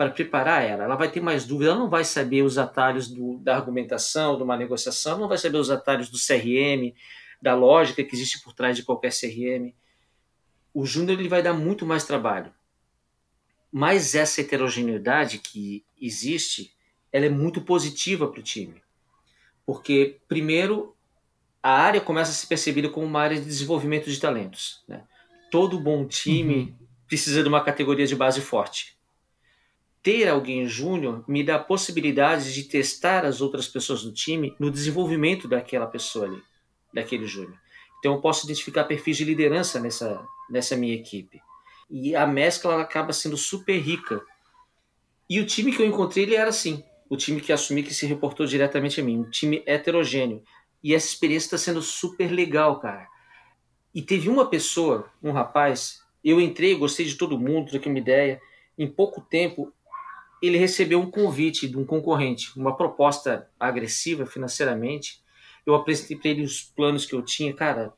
para 0.00 0.08
preparar 0.08 0.64
ela. 0.64 0.84
Ela 0.84 0.96
vai 0.96 1.10
ter 1.10 1.20
mais 1.20 1.44
dúvidas, 1.44 1.74
ela 1.74 1.78
não 1.78 1.90
vai 1.90 2.04
saber 2.04 2.40
os 2.40 2.56
atalhos 2.56 3.06
do, 3.06 3.36
da 3.36 3.54
argumentação, 3.54 4.34
de 4.38 4.42
uma 4.42 4.56
negociação, 4.56 5.18
não 5.18 5.28
vai 5.28 5.36
saber 5.36 5.58
os 5.58 5.70
atalhos 5.70 6.08
do 6.08 6.16
CRM, 6.16 6.94
da 7.42 7.54
lógica 7.54 8.02
que 8.02 8.14
existe 8.14 8.40
por 8.40 8.54
trás 8.54 8.74
de 8.74 8.82
qualquer 8.82 9.12
CRM. 9.12 9.74
O 10.72 10.86
júnior 10.86 11.20
ele 11.20 11.28
vai 11.28 11.42
dar 11.42 11.52
muito 11.52 11.84
mais 11.84 12.06
trabalho. 12.06 12.50
Mas 13.70 14.14
essa 14.14 14.40
heterogeneidade 14.40 15.36
que 15.36 15.84
existe, 16.00 16.72
ela 17.12 17.26
é 17.26 17.30
muito 17.30 17.60
positiva 17.60 18.26
para 18.26 18.40
o 18.40 18.42
time. 18.42 18.82
Porque, 19.66 20.18
primeiro, 20.26 20.96
a 21.62 21.72
área 21.72 22.00
começa 22.00 22.30
a 22.30 22.34
ser 22.34 22.46
percebida 22.46 22.88
como 22.88 23.04
uma 23.04 23.20
área 23.20 23.38
de 23.38 23.44
desenvolvimento 23.44 24.10
de 24.10 24.18
talentos. 24.18 24.82
Né? 24.88 25.04
Todo 25.50 25.78
bom 25.78 26.06
time 26.06 26.54
uhum. 26.54 26.86
precisa 27.06 27.42
de 27.42 27.50
uma 27.50 27.62
categoria 27.62 28.06
de 28.06 28.16
base 28.16 28.40
forte. 28.40 28.98
Ter 30.02 30.28
alguém 30.28 30.66
júnior 30.66 31.24
me 31.28 31.44
dá 31.44 31.56
a 31.56 31.62
possibilidade 31.62 32.54
de 32.54 32.64
testar 32.64 33.24
as 33.24 33.40
outras 33.40 33.68
pessoas 33.68 34.02
do 34.02 34.12
time 34.12 34.54
no 34.58 34.70
desenvolvimento 34.70 35.46
daquela 35.46 35.86
pessoa 35.86 36.26
ali, 36.26 36.42
daquele 36.92 37.26
júnior. 37.26 37.58
Então 37.98 38.14
eu 38.14 38.20
posso 38.20 38.46
identificar 38.46 38.84
perfis 38.84 39.18
de 39.18 39.24
liderança 39.24 39.78
nessa, 39.78 40.26
nessa 40.48 40.76
minha 40.76 40.94
equipe. 40.94 41.40
E 41.90 42.16
a 42.16 42.26
mescla 42.26 42.80
acaba 42.80 43.12
sendo 43.12 43.36
super 43.36 43.78
rica. 43.78 44.22
E 45.28 45.38
o 45.38 45.46
time 45.46 45.70
que 45.70 45.82
eu 45.82 45.86
encontrei 45.86 46.24
ele 46.24 46.34
era 46.34 46.48
assim. 46.48 46.82
O 47.08 47.16
time 47.16 47.40
que 47.40 47.52
assumi 47.52 47.82
que 47.82 47.92
se 47.92 48.06
reportou 48.06 48.46
diretamente 48.46 49.00
a 49.00 49.04
mim. 49.04 49.18
Um 49.18 49.30
time 49.30 49.62
heterogêneo 49.66 50.42
e 50.82 50.94
essa 50.94 51.06
experiência 51.06 51.46
está 51.46 51.58
sendo 51.58 51.82
super 51.82 52.30
legal, 52.30 52.80
cara. 52.80 53.06
E 53.94 54.00
teve 54.00 54.28
uma 54.28 54.48
pessoa, 54.48 55.10
um 55.22 55.32
rapaz, 55.32 56.02
eu 56.24 56.40
entrei, 56.40 56.74
gostei 56.74 57.04
de 57.04 57.16
todo 57.16 57.38
mundo, 57.38 57.70
troquei 57.70 57.90
uma 57.90 57.98
ideia. 57.98 58.40
Em 58.78 58.86
pouco 58.86 59.20
tempo, 59.20 59.72
ele 60.42 60.58
recebeu 60.58 61.00
um 61.00 61.10
convite 61.10 61.68
de 61.68 61.76
um 61.76 61.84
concorrente, 61.84 62.58
uma 62.58 62.76
proposta 62.76 63.48
agressiva 63.58 64.24
financeiramente. 64.24 65.22
Eu 65.66 65.74
apresentei 65.74 66.16
para 66.16 66.30
ele 66.30 66.42
os 66.42 66.62
planos 66.62 67.04
que 67.04 67.14
eu 67.14 67.22
tinha. 67.22 67.52
Cara, 67.52 67.92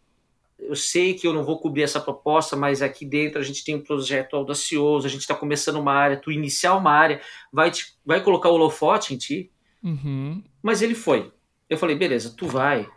eu 0.58 0.74
sei 0.74 1.14
que 1.14 1.26
eu 1.26 1.32
não 1.32 1.44
vou 1.44 1.58
cobrir 1.58 1.82
essa 1.82 2.00
proposta, 2.00 2.56
mas 2.56 2.82
aqui 2.82 3.04
dentro 3.04 3.40
a 3.40 3.44
gente 3.44 3.64
tem 3.64 3.76
um 3.76 3.80
projeto 3.82 4.36
audacioso, 4.36 5.06
a 5.06 5.10
gente 5.10 5.20
está 5.20 5.34
começando 5.34 5.76
uma 5.76 5.92
área, 5.92 6.16
tu 6.16 6.30
iniciar 6.30 6.76
uma 6.76 6.92
área, 6.92 7.20
vai, 7.52 7.70
te, 7.70 7.94
vai 8.04 8.22
colocar 8.22 8.48
o 8.48 8.54
holofote 8.54 9.14
em 9.14 9.18
ti. 9.18 9.50
Uhum. 9.82 10.42
Mas 10.62 10.82
ele 10.82 10.94
foi. 10.94 11.32
Eu 11.68 11.78
falei, 11.78 11.96
beleza, 11.96 12.34
tu 12.36 12.46
vai, 12.46 12.88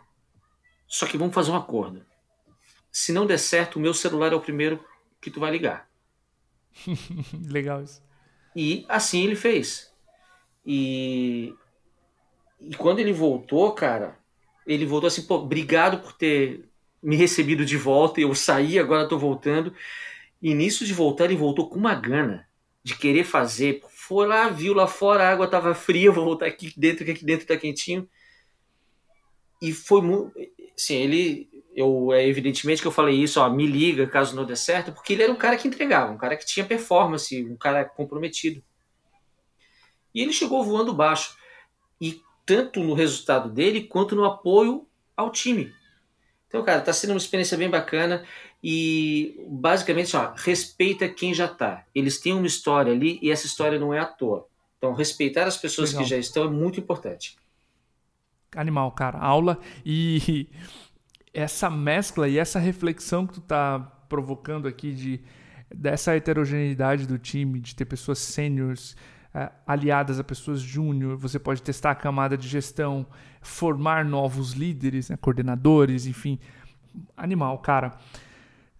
só 0.86 1.06
que 1.06 1.18
vamos 1.18 1.34
fazer 1.34 1.50
um 1.50 1.56
acordo. 1.56 2.04
Se 2.92 3.12
não 3.12 3.26
der 3.26 3.38
certo, 3.38 3.76
o 3.76 3.80
meu 3.80 3.92
celular 3.92 4.32
é 4.32 4.36
o 4.36 4.40
primeiro 4.40 4.82
que 5.20 5.30
tu 5.30 5.40
vai 5.40 5.50
ligar. 5.50 5.88
Legal 7.50 7.82
isso. 7.82 8.05
E 8.56 8.86
assim 8.88 9.24
ele 9.24 9.36
fez. 9.36 9.92
E, 10.64 11.54
e 12.60 12.74
quando 12.74 13.00
ele 13.00 13.12
voltou, 13.12 13.70
cara, 13.72 14.18
ele 14.66 14.86
voltou 14.86 15.08
assim, 15.08 15.26
pô, 15.26 15.36
obrigado 15.36 15.98
por 15.98 16.14
ter 16.14 16.64
me 17.02 17.16
recebido 17.16 17.64
de 17.64 17.76
volta. 17.76 18.20
Eu 18.20 18.34
saí, 18.34 18.78
agora 18.78 19.08
tô 19.08 19.18
voltando. 19.18 19.74
E 20.40 20.54
nisso 20.54 20.86
de 20.86 20.94
voltar, 20.94 21.26
ele 21.26 21.36
voltou 21.36 21.68
com 21.68 21.78
uma 21.78 21.94
gana 21.94 22.48
de 22.82 22.96
querer 22.96 23.24
fazer. 23.24 23.82
Foi 23.90 24.26
lá, 24.26 24.48
viu 24.48 24.72
lá 24.72 24.86
fora, 24.86 25.24
a 25.24 25.30
água 25.30 25.46
tava 25.46 25.74
fria, 25.74 26.10
vou 26.12 26.24
voltar 26.24 26.46
aqui 26.46 26.72
dentro, 26.76 27.04
que 27.04 27.10
aqui 27.10 27.24
dentro 27.24 27.46
tá 27.46 27.56
quentinho 27.56 28.08
e 29.60 29.72
foi 29.72 30.02
muito. 30.02 30.32
Sim, 30.76 30.94
ele. 30.96 31.48
Eu, 31.76 32.10
é 32.10 32.26
evidentemente 32.26 32.80
que 32.80 32.88
eu 32.88 32.92
falei 32.92 33.22
isso, 33.22 33.38
ó, 33.38 33.50
me 33.50 33.66
liga 33.66 34.06
caso 34.06 34.34
não 34.34 34.46
dê 34.46 34.56
certo, 34.56 34.92
porque 34.92 35.12
ele 35.12 35.24
era 35.24 35.30
um 35.30 35.36
cara 35.36 35.58
que 35.58 35.68
entregava, 35.68 36.10
um 36.10 36.16
cara 36.16 36.34
que 36.34 36.46
tinha 36.46 36.64
performance, 36.64 37.44
um 37.44 37.54
cara 37.54 37.84
comprometido. 37.84 38.62
E 40.14 40.22
ele 40.22 40.32
chegou 40.32 40.64
voando 40.64 40.94
baixo. 40.94 41.36
E 42.00 42.22
tanto 42.46 42.80
no 42.80 42.94
resultado 42.94 43.50
dele 43.50 43.82
quanto 43.82 44.16
no 44.16 44.24
apoio 44.24 44.88
ao 45.14 45.30
time. 45.30 45.70
Então, 46.48 46.64
cara, 46.64 46.80
tá 46.80 46.94
sendo 46.94 47.10
uma 47.10 47.18
experiência 47.18 47.58
bem 47.58 47.68
bacana 47.68 48.24
e 48.64 49.38
basicamente, 49.46 50.16
ó, 50.16 50.32
respeita 50.34 51.06
quem 51.06 51.34
já 51.34 51.46
tá. 51.46 51.84
Eles 51.94 52.18
têm 52.18 52.32
uma 52.32 52.46
história 52.46 52.90
ali 52.90 53.18
e 53.20 53.30
essa 53.30 53.44
história 53.44 53.78
não 53.78 53.92
é 53.92 53.98
à 53.98 54.06
toa. 54.06 54.46
Então, 54.78 54.94
respeitar 54.94 55.44
as 55.44 55.58
pessoas 55.58 55.90
Legal. 55.90 56.04
que 56.04 56.10
já 56.10 56.16
estão 56.16 56.44
é 56.44 56.48
muito 56.48 56.80
importante 56.80 57.36
animal, 58.56 58.90
cara. 58.92 59.18
Aula 59.18 59.58
e 59.84 60.48
essa 61.36 61.68
mescla 61.68 62.26
e 62.26 62.38
essa 62.38 62.58
reflexão 62.58 63.26
que 63.26 63.34
tu 63.34 63.40
tá 63.42 63.78
provocando 64.08 64.66
aqui 64.66 64.94
de 64.94 65.20
dessa 65.74 66.16
heterogeneidade 66.16 67.06
do 67.06 67.18
time, 67.18 67.60
de 67.60 67.74
ter 67.74 67.84
pessoas 67.84 68.20
sêniores 68.20 68.96
uh, 69.34 69.52
aliadas 69.66 70.18
a 70.18 70.24
pessoas 70.24 70.60
júnior, 70.60 71.16
você 71.16 71.38
pode 71.38 71.60
testar 71.60 71.90
a 71.90 71.94
camada 71.94 72.38
de 72.38 72.48
gestão, 72.48 73.04
formar 73.42 74.04
novos 74.04 74.52
líderes, 74.52 75.10
né, 75.10 75.16
coordenadores, 75.20 76.06
enfim, 76.06 76.38
animal, 77.16 77.58
cara. 77.58 77.98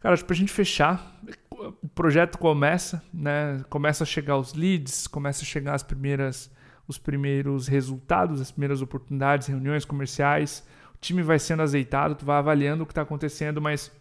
Cara, 0.00 0.16
pra 0.18 0.36
gente 0.36 0.52
fechar, 0.52 1.20
o 1.50 1.88
projeto 1.88 2.38
começa, 2.38 3.02
né? 3.12 3.64
Começa 3.68 4.04
a 4.04 4.06
chegar 4.06 4.36
os 4.38 4.54
leads, 4.54 5.06
começa 5.06 5.42
a 5.42 5.46
chegar 5.46 5.74
as 5.74 5.82
primeiras 5.82 6.50
os 6.88 6.98
primeiros 6.98 7.66
resultados, 7.66 8.40
as 8.40 8.52
primeiras 8.52 8.80
oportunidades, 8.80 9.48
reuniões 9.48 9.84
comerciais, 9.84 10.64
o 10.96 10.98
time 10.98 11.22
vai 11.22 11.38
sendo 11.38 11.62
azeitado, 11.62 12.14
tu 12.14 12.24
vai 12.24 12.38
avaliando 12.38 12.82
o 12.82 12.86
que 12.86 12.92
está 12.92 13.02
acontecendo, 13.02 13.60
mas 13.60 13.92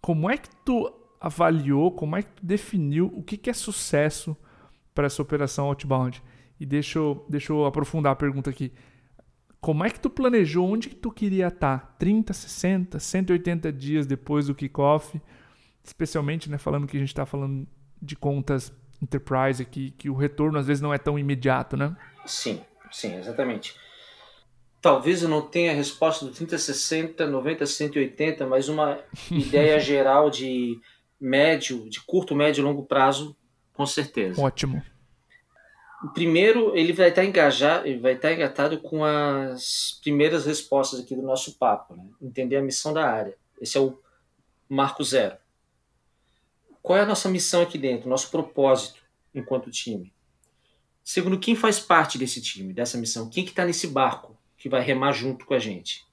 como 0.00 0.30
é 0.30 0.36
que 0.36 0.48
tu 0.64 0.92
avaliou, 1.18 1.90
como 1.90 2.16
é 2.16 2.22
que 2.22 2.30
tu 2.30 2.44
definiu 2.44 3.10
o 3.14 3.22
que, 3.22 3.36
que 3.36 3.48
é 3.48 3.52
sucesso 3.54 4.36
para 4.94 5.06
essa 5.06 5.22
operação 5.22 5.66
outbound? 5.66 6.22
E 6.60 6.66
deixa 6.66 6.98
eu, 6.98 7.26
deixa 7.28 7.52
eu 7.52 7.64
aprofundar 7.64 8.12
a 8.12 8.16
pergunta 8.16 8.50
aqui. 8.50 8.72
Como 9.58 9.84
é 9.84 9.90
que 9.90 9.98
tu 9.98 10.10
planejou 10.10 10.70
onde 10.70 10.90
que 10.90 10.94
tu 10.94 11.10
queria 11.10 11.48
estar? 11.48 11.78
Tá? 11.80 11.86
30, 11.98 12.32
60, 12.32 12.98
180 12.98 13.72
dias 13.72 14.06
depois 14.06 14.46
do 14.46 14.54
kickoff? 14.54 15.20
Especialmente, 15.82 16.50
né, 16.50 16.58
falando 16.58 16.86
que 16.86 16.96
a 16.96 17.00
gente 17.00 17.08
está 17.08 17.24
falando 17.24 17.66
de 18.00 18.14
contas 18.14 18.72
enterprise 19.00 19.62
aqui, 19.62 19.90
que 19.92 20.08
o 20.08 20.14
retorno 20.14 20.58
às 20.58 20.66
vezes 20.66 20.80
não 20.80 20.92
é 20.92 20.98
tão 20.98 21.18
imediato, 21.18 21.76
né? 21.76 21.96
Sim, 22.24 22.60
sim, 22.90 23.14
exatamente. 23.16 23.74
Talvez 24.80 25.22
eu 25.22 25.28
não 25.28 25.42
tenha 25.42 25.72
a 25.72 25.74
resposta 25.74 26.24
do 26.24 26.30
30, 26.30 26.58
60, 26.58 27.26
90, 27.26 27.66
180, 27.66 28.46
mas 28.46 28.68
uma 28.68 29.00
ideia 29.30 29.78
geral 29.80 30.30
de 30.30 30.80
médio, 31.20 31.88
de 31.88 32.00
curto, 32.02 32.34
médio 32.34 32.60
e 32.60 32.64
longo 32.64 32.84
prazo, 32.84 33.36
com 33.72 33.86
certeza. 33.86 34.40
Ótimo. 34.40 34.82
Primeiro, 36.12 36.76
ele 36.76 36.92
vai 36.92 37.08
estar 37.08 37.24
engajado, 37.24 37.86
ele 37.86 37.98
vai 37.98 38.12
estar 38.12 38.32
engatado 38.32 38.78
com 38.80 39.02
as 39.02 39.98
primeiras 40.02 40.44
respostas 40.44 41.00
aqui 41.00 41.16
do 41.16 41.22
nosso 41.22 41.58
papo, 41.58 41.96
né? 41.96 42.04
entender 42.20 42.56
a 42.56 42.62
missão 42.62 42.92
da 42.92 43.08
área. 43.08 43.36
Esse 43.60 43.78
é 43.78 43.80
o 43.80 43.98
marco 44.68 45.02
zero. 45.02 45.36
Qual 46.82 46.98
é 46.98 47.02
a 47.02 47.06
nossa 47.06 47.28
missão 47.28 47.62
aqui 47.62 47.78
dentro, 47.78 48.08
nosso 48.08 48.30
propósito 48.30 49.00
enquanto 49.34 49.70
time? 49.70 50.12
Segundo, 51.02 51.38
quem 51.38 51.56
faz 51.56 51.80
parte 51.80 52.18
desse 52.18 52.40
time, 52.40 52.72
dessa 52.72 52.98
missão? 52.98 53.28
Quem 53.28 53.44
que 53.44 53.50
está 53.50 53.64
nesse 53.64 53.86
barco 53.86 54.35
que 54.66 54.70
vai 54.70 54.82
remar 54.82 55.12
junto 55.12 55.46
com 55.46 55.54
a 55.54 55.60
gente? 55.60 56.04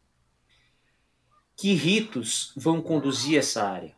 Que 1.57 1.73
ritos 1.73 2.53
vão 2.55 2.83
conduzir 2.83 3.39
essa 3.39 3.67
área? 3.67 3.95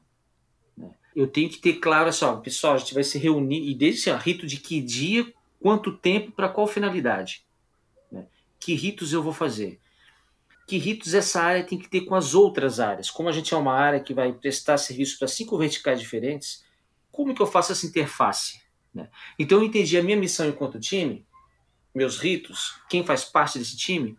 Eu 1.14 1.28
tenho 1.28 1.50
que 1.50 1.58
ter 1.58 1.74
claro 1.74 2.08
assim, 2.08 2.26
pessoal, 2.42 2.76
a 2.76 2.78
gente 2.78 2.94
vai 2.94 3.04
se 3.04 3.18
reunir 3.18 3.70
e 3.70 3.76
desde 3.76 4.10
assim, 4.10 4.18
ó, 4.18 4.18
rito 4.18 4.48
de 4.48 4.56
que 4.56 4.80
dia 4.80 5.30
quanto 5.60 5.98
tempo, 5.98 6.32
para 6.32 6.48
qual 6.48 6.68
finalidade. 6.68 7.46
Né? 8.10 8.28
Que 8.58 8.74
ritos 8.74 9.12
eu 9.12 9.22
vou 9.22 9.34
fazer? 9.34 9.78
Que 10.66 10.78
ritos 10.78 11.14
essa 11.14 11.42
área 11.42 11.66
tem 11.66 11.78
que 11.78 11.90
ter 11.90 12.02
com 12.06 12.16
as 12.16 12.34
outras 12.34 12.80
áreas? 12.80 13.12
Como 13.12 13.28
a 13.28 13.34
gente 13.34 13.54
é 13.54 13.58
uma 13.58 13.74
área 13.74 14.00
que 14.00 14.14
vai 14.14 14.32
prestar 14.32 14.78
serviço 14.78 15.20
para 15.20 15.28
cinco 15.28 15.58
verticais 15.58 16.00
diferentes, 16.00 16.64
como 17.12 17.36
que 17.36 17.42
eu 17.42 17.48
faço 17.48 17.74
essa 17.74 17.86
interface? 17.86 18.62
Né? 18.94 19.10
Então 19.38 19.58
eu 19.58 19.66
entendi 19.66 19.98
a 19.98 20.04
minha 20.04 20.16
missão 20.16 20.48
enquanto 20.48 20.80
time, 20.80 21.28
meus 21.94 22.18
ritos, 22.18 22.80
quem 22.90 23.06
faz 23.06 23.26
parte 23.26 23.60
desse 23.60 23.76
time, 23.76 24.18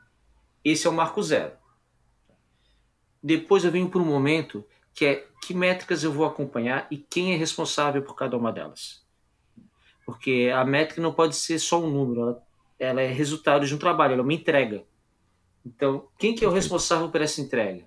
esse 0.70 0.86
é 0.86 0.90
o 0.90 0.92
marco 0.92 1.22
zero. 1.22 1.52
Depois 3.22 3.64
eu 3.64 3.70
venho 3.70 3.88
para 3.88 4.00
um 4.00 4.04
momento 4.04 4.64
que 4.92 5.06
é 5.06 5.28
que 5.42 5.54
métricas 5.54 6.02
eu 6.02 6.12
vou 6.12 6.26
acompanhar 6.26 6.88
e 6.90 6.96
quem 6.96 7.32
é 7.32 7.36
responsável 7.36 8.02
por 8.02 8.16
cada 8.16 8.36
uma 8.36 8.52
delas. 8.52 9.04
Porque 10.04 10.50
a 10.52 10.64
métrica 10.64 11.00
não 11.00 11.12
pode 11.12 11.36
ser 11.36 11.60
só 11.60 11.80
um 11.80 11.88
número, 11.88 12.20
ela, 12.20 12.42
ela 12.80 13.02
é 13.02 13.06
resultado 13.06 13.64
de 13.64 13.74
um 13.74 13.78
trabalho, 13.78 14.14
ela 14.14 14.22
é 14.22 14.24
uma 14.24 14.32
entrega. 14.32 14.84
Então, 15.64 16.08
quem 16.18 16.34
que 16.34 16.44
é 16.44 16.48
o 16.48 16.52
responsável 16.52 17.08
por 17.10 17.20
essa 17.20 17.40
entrega? 17.40 17.84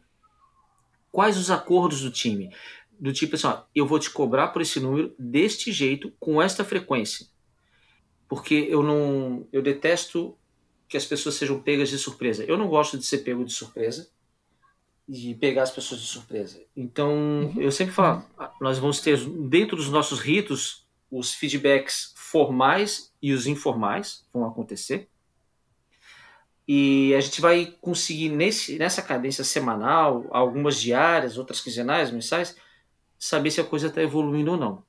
Quais 1.12 1.38
os 1.38 1.52
acordos 1.52 2.02
do 2.02 2.12
time? 2.12 2.56
Do 2.98 3.12
tipo 3.12 3.36
assim, 3.36 3.48
ó, 3.48 3.64
eu 3.76 3.86
vou 3.86 4.00
te 4.00 4.10
cobrar 4.10 4.50
por 4.50 4.62
esse 4.62 4.80
número 4.80 5.14
deste 5.20 5.72
jeito, 5.74 6.14
com 6.18 6.42
esta 6.42 6.64
frequência. 6.64 7.28
Porque 8.30 8.68
eu 8.70 8.82
não, 8.82 9.46
eu 9.52 9.62
detesto 9.62 10.38
que 10.90 10.98
as 10.98 11.06
pessoas 11.06 11.36
sejam 11.36 11.62
pegas 11.62 11.90
de 11.90 11.98
surpresa. 12.00 12.44
Eu 12.44 12.58
não 12.58 12.68
gosto 12.68 12.98
de 12.98 13.06
ser 13.06 13.20
pego 13.20 13.46
de 13.46 13.54
surpresa, 13.54 14.10
de 15.08 15.36
pegar 15.36 15.64
as 15.64 15.72
pessoas 15.72 16.02
de 16.02 16.08
surpresa. 16.08 16.62
Então, 16.76 17.14
uhum. 17.14 17.62
eu 17.62 17.72
sempre 17.72 17.94
falo, 17.94 18.26
nós 18.60 18.80
vamos 18.80 19.00
ter 19.00 19.18
dentro 19.48 19.78
dos 19.78 19.90
nossos 19.90 20.20
ritos 20.20 20.88
os 21.12 21.34
feedbacks 21.34 22.12
formais 22.16 23.14
e 23.22 23.32
os 23.32 23.46
informais 23.46 24.26
vão 24.34 24.46
acontecer. 24.46 25.08
E 26.68 27.14
a 27.16 27.22
gente 27.22 27.42
vai 27.42 27.76
conseguir, 27.82 28.30
nesse, 28.30 28.78
nessa 28.78 29.02
cadência 29.02 29.44
semanal, 29.44 30.28
algumas 30.32 30.80
diárias, 30.80 31.38
outras 31.38 31.62
quinzenais, 31.62 32.12
mensais, 32.12 32.56
saber 33.18 33.52
se 33.52 33.62
a 33.62 33.64
coisa 33.64 33.88
está 33.88 34.02
evoluindo 34.02 34.52
ou 34.52 34.58
não. 34.58 34.84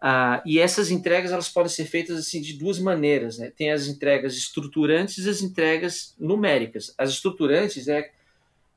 Ah, 0.00 0.42
e 0.44 0.58
essas 0.58 0.90
entregas 0.90 1.32
elas 1.32 1.48
podem 1.48 1.70
ser 1.70 1.86
feitas 1.86 2.18
assim 2.18 2.40
de 2.40 2.52
duas 2.52 2.78
maneiras. 2.78 3.38
Né? 3.38 3.50
Tem 3.50 3.72
as 3.72 3.86
entregas 3.86 4.36
estruturantes 4.36 5.24
e 5.24 5.30
as 5.30 5.40
entregas 5.42 6.14
numéricas. 6.18 6.94
As 6.98 7.10
estruturantes 7.10 7.88
é 7.88 8.12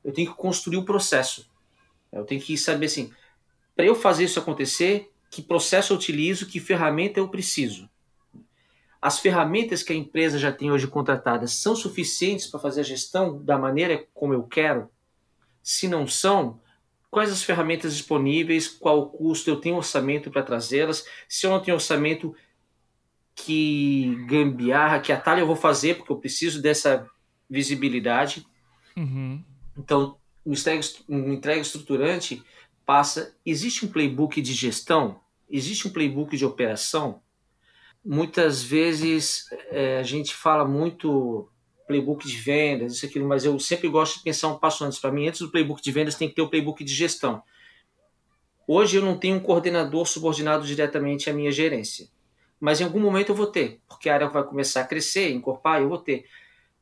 eu 0.04 0.12
tenho 0.12 0.30
que 0.30 0.36
construir 0.36 0.78
o 0.78 0.84
processo. 0.84 1.48
Eu 2.10 2.24
tenho 2.24 2.40
que 2.40 2.56
saber 2.56 2.86
assim, 2.86 3.12
para 3.76 3.84
eu 3.84 3.94
fazer 3.94 4.24
isso 4.24 4.38
acontecer, 4.38 5.10
que 5.30 5.42
processo 5.42 5.92
eu 5.92 5.96
utilizo, 5.96 6.46
que 6.46 6.58
ferramenta 6.58 7.20
eu 7.20 7.28
preciso. 7.28 7.88
As 9.00 9.18
ferramentas 9.18 9.82
que 9.82 9.92
a 9.92 9.96
empresa 9.96 10.38
já 10.38 10.52
tem 10.52 10.70
hoje 10.70 10.86
contratadas 10.86 11.52
são 11.52 11.74
suficientes 11.74 12.46
para 12.46 12.60
fazer 12.60 12.80
a 12.80 12.84
gestão 12.84 13.42
da 13.42 13.56
maneira 13.56 14.04
como 14.12 14.34
eu 14.34 14.42
quero? 14.42 14.90
Se 15.62 15.88
não 15.88 16.06
são, 16.06 16.60
quais 17.10 17.30
as 17.30 17.42
ferramentas 17.42 17.94
disponíveis, 17.94 18.68
qual 18.68 19.00
o 19.00 19.10
custo, 19.10 19.50
eu 19.50 19.56
tenho 19.56 19.76
orçamento 19.76 20.30
para 20.30 20.42
trazê-las? 20.42 21.04
Se 21.28 21.46
eu 21.46 21.50
não 21.50 21.60
tenho 21.60 21.74
orçamento, 21.76 22.34
que 23.34 24.14
gambiarra, 24.26 25.00
que 25.00 25.12
atalho 25.12 25.40
eu 25.40 25.46
vou 25.46 25.56
fazer, 25.56 25.96
porque 25.96 26.12
eu 26.12 26.18
preciso 26.18 26.60
dessa 26.60 27.08
visibilidade. 27.48 28.46
Uhum. 28.96 29.42
Então, 29.76 30.16
um 30.44 30.52
entrega, 30.52 30.80
um 31.08 31.32
entrega 31.32 31.60
estruturante 31.60 32.42
passa. 32.84 33.34
Existe 33.44 33.84
um 33.84 33.88
playbook 33.88 34.40
de 34.40 34.52
gestão? 34.52 35.20
Existe 35.48 35.88
um 35.88 35.90
playbook 35.90 36.36
de 36.36 36.44
operação? 36.44 37.22
Muitas 38.04 38.62
vezes 38.62 39.46
é, 39.70 39.98
a 39.98 40.02
gente 40.02 40.34
fala 40.34 40.64
muito 40.64 41.50
playbook 41.90 42.26
de 42.26 42.36
vendas, 42.36 42.94
isso 42.94 43.04
aquilo, 43.06 43.26
mas 43.26 43.44
eu 43.44 43.58
sempre 43.58 43.88
gosto 43.88 44.18
de 44.18 44.22
pensar 44.22 44.46
um 44.46 44.58
passo 44.58 44.84
antes. 44.84 45.00
Para 45.00 45.10
mim, 45.10 45.26
antes 45.26 45.40
do 45.40 45.50
playbook 45.50 45.82
de 45.82 45.90
vendas, 45.90 46.14
tem 46.14 46.28
que 46.28 46.36
ter 46.36 46.42
o 46.42 46.48
playbook 46.48 46.84
de 46.84 46.94
gestão. 46.94 47.42
Hoje 48.66 48.98
eu 48.98 49.02
não 49.02 49.18
tenho 49.18 49.36
um 49.36 49.40
coordenador 49.40 50.06
subordinado 50.06 50.64
diretamente 50.64 51.28
à 51.28 51.32
minha 51.32 51.50
gerência, 51.50 52.08
mas 52.60 52.80
em 52.80 52.84
algum 52.84 53.00
momento 53.00 53.30
eu 53.30 53.34
vou 53.34 53.46
ter, 53.46 53.80
porque 53.88 54.08
a 54.08 54.14
área 54.14 54.28
vai 54.28 54.44
começar 54.44 54.82
a 54.82 54.86
crescer, 54.86 55.32
encorpar, 55.32 55.80
eu 55.80 55.88
vou 55.88 55.98
ter. 55.98 56.24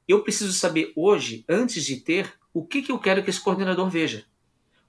Eu 0.06 0.22
preciso 0.22 0.52
saber 0.52 0.92
hoje, 0.94 1.44
antes 1.48 1.84
de 1.84 1.96
ter, 1.96 2.30
o 2.52 2.66
que, 2.66 2.82
que 2.82 2.92
eu 2.92 2.98
quero 2.98 3.22
que 3.22 3.30
esse 3.30 3.40
coordenador 3.40 3.88
veja 3.88 4.26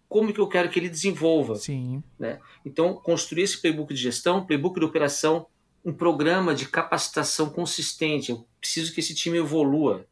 como 0.10 0.34
que 0.34 0.40
eu 0.40 0.48
quero 0.48 0.70
que 0.70 0.80
ele 0.80 0.90
desenvolva. 0.90 1.56
Sim. 1.56 2.04
Né? 2.18 2.40
Então, 2.66 2.96
construir 2.96 3.44
esse 3.44 3.62
playbook 3.62 3.94
de 3.94 4.02
gestão, 4.02 4.44
playbook 4.44 4.80
de 4.80 4.86
operação, 4.86 5.46
um 5.86 5.94
programa 5.94 6.56
de 6.56 6.68
capacitação 6.68 7.52
consistente. 7.52 8.32
Eu 8.32 8.48
preciso 8.60 8.94
que 8.94 9.00
esse 9.00 9.14
time 9.16 9.38
evolua. 9.38 10.06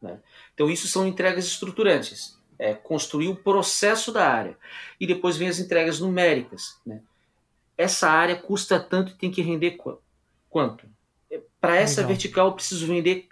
Né? 0.00 0.18
Então, 0.54 0.70
isso 0.70 0.86
são 0.88 1.06
entregas 1.06 1.46
estruturantes. 1.46 2.38
É 2.58 2.74
construir 2.74 3.28
o 3.28 3.36
processo 3.36 4.12
da 4.12 4.28
área. 4.28 4.56
E 5.00 5.06
depois 5.06 5.36
vem 5.36 5.48
as 5.48 5.58
entregas 5.58 6.00
numéricas. 6.00 6.80
Né? 6.84 7.00
Essa 7.76 8.08
área 8.10 8.36
custa 8.36 8.80
tanto 8.80 9.12
e 9.12 9.16
tem 9.16 9.30
que 9.30 9.42
render 9.42 9.72
qu 9.72 9.98
quanto? 10.50 10.86
Para 11.60 11.76
essa 11.76 12.00
Legal. 12.00 12.08
vertical, 12.08 12.46
eu 12.48 12.54
preciso 12.54 12.86
vender 12.86 13.28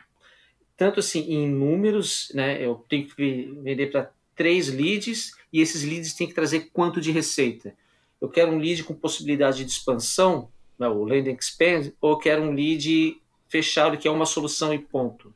tanto 0.77 1.01
assim 1.01 1.21
em 1.21 1.49
números, 1.49 2.31
né? 2.35 2.63
Eu 2.63 2.85
tenho 2.89 3.09
que 3.09 3.51
vender 3.63 3.87
para 3.91 4.11
três 4.35 4.69
leads 4.69 5.33
e 5.53 5.61
esses 5.61 5.83
leads 5.83 6.13
têm 6.13 6.27
que 6.27 6.35
trazer 6.35 6.69
quanto 6.73 7.01
de 7.01 7.11
receita. 7.11 7.75
Eu 8.21 8.29
quero 8.29 8.53
um 8.53 8.59
lead 8.59 8.85
com 8.85 8.95
possibilidade 8.95 9.65
de 9.65 9.71
expansão, 9.71 10.51
né, 10.79 10.87
o 10.89 11.05
land 11.05 11.31
expand, 11.31 11.93
ou 12.01 12.19
quero 12.19 12.43
um 12.43 12.53
lead 12.53 13.21
fechado 13.49 13.97
que 13.97 14.09
é 14.09 14.11
uma 14.11 14.27
solução 14.27 14.73
e 14.73 14.79
ponto. 14.79 15.33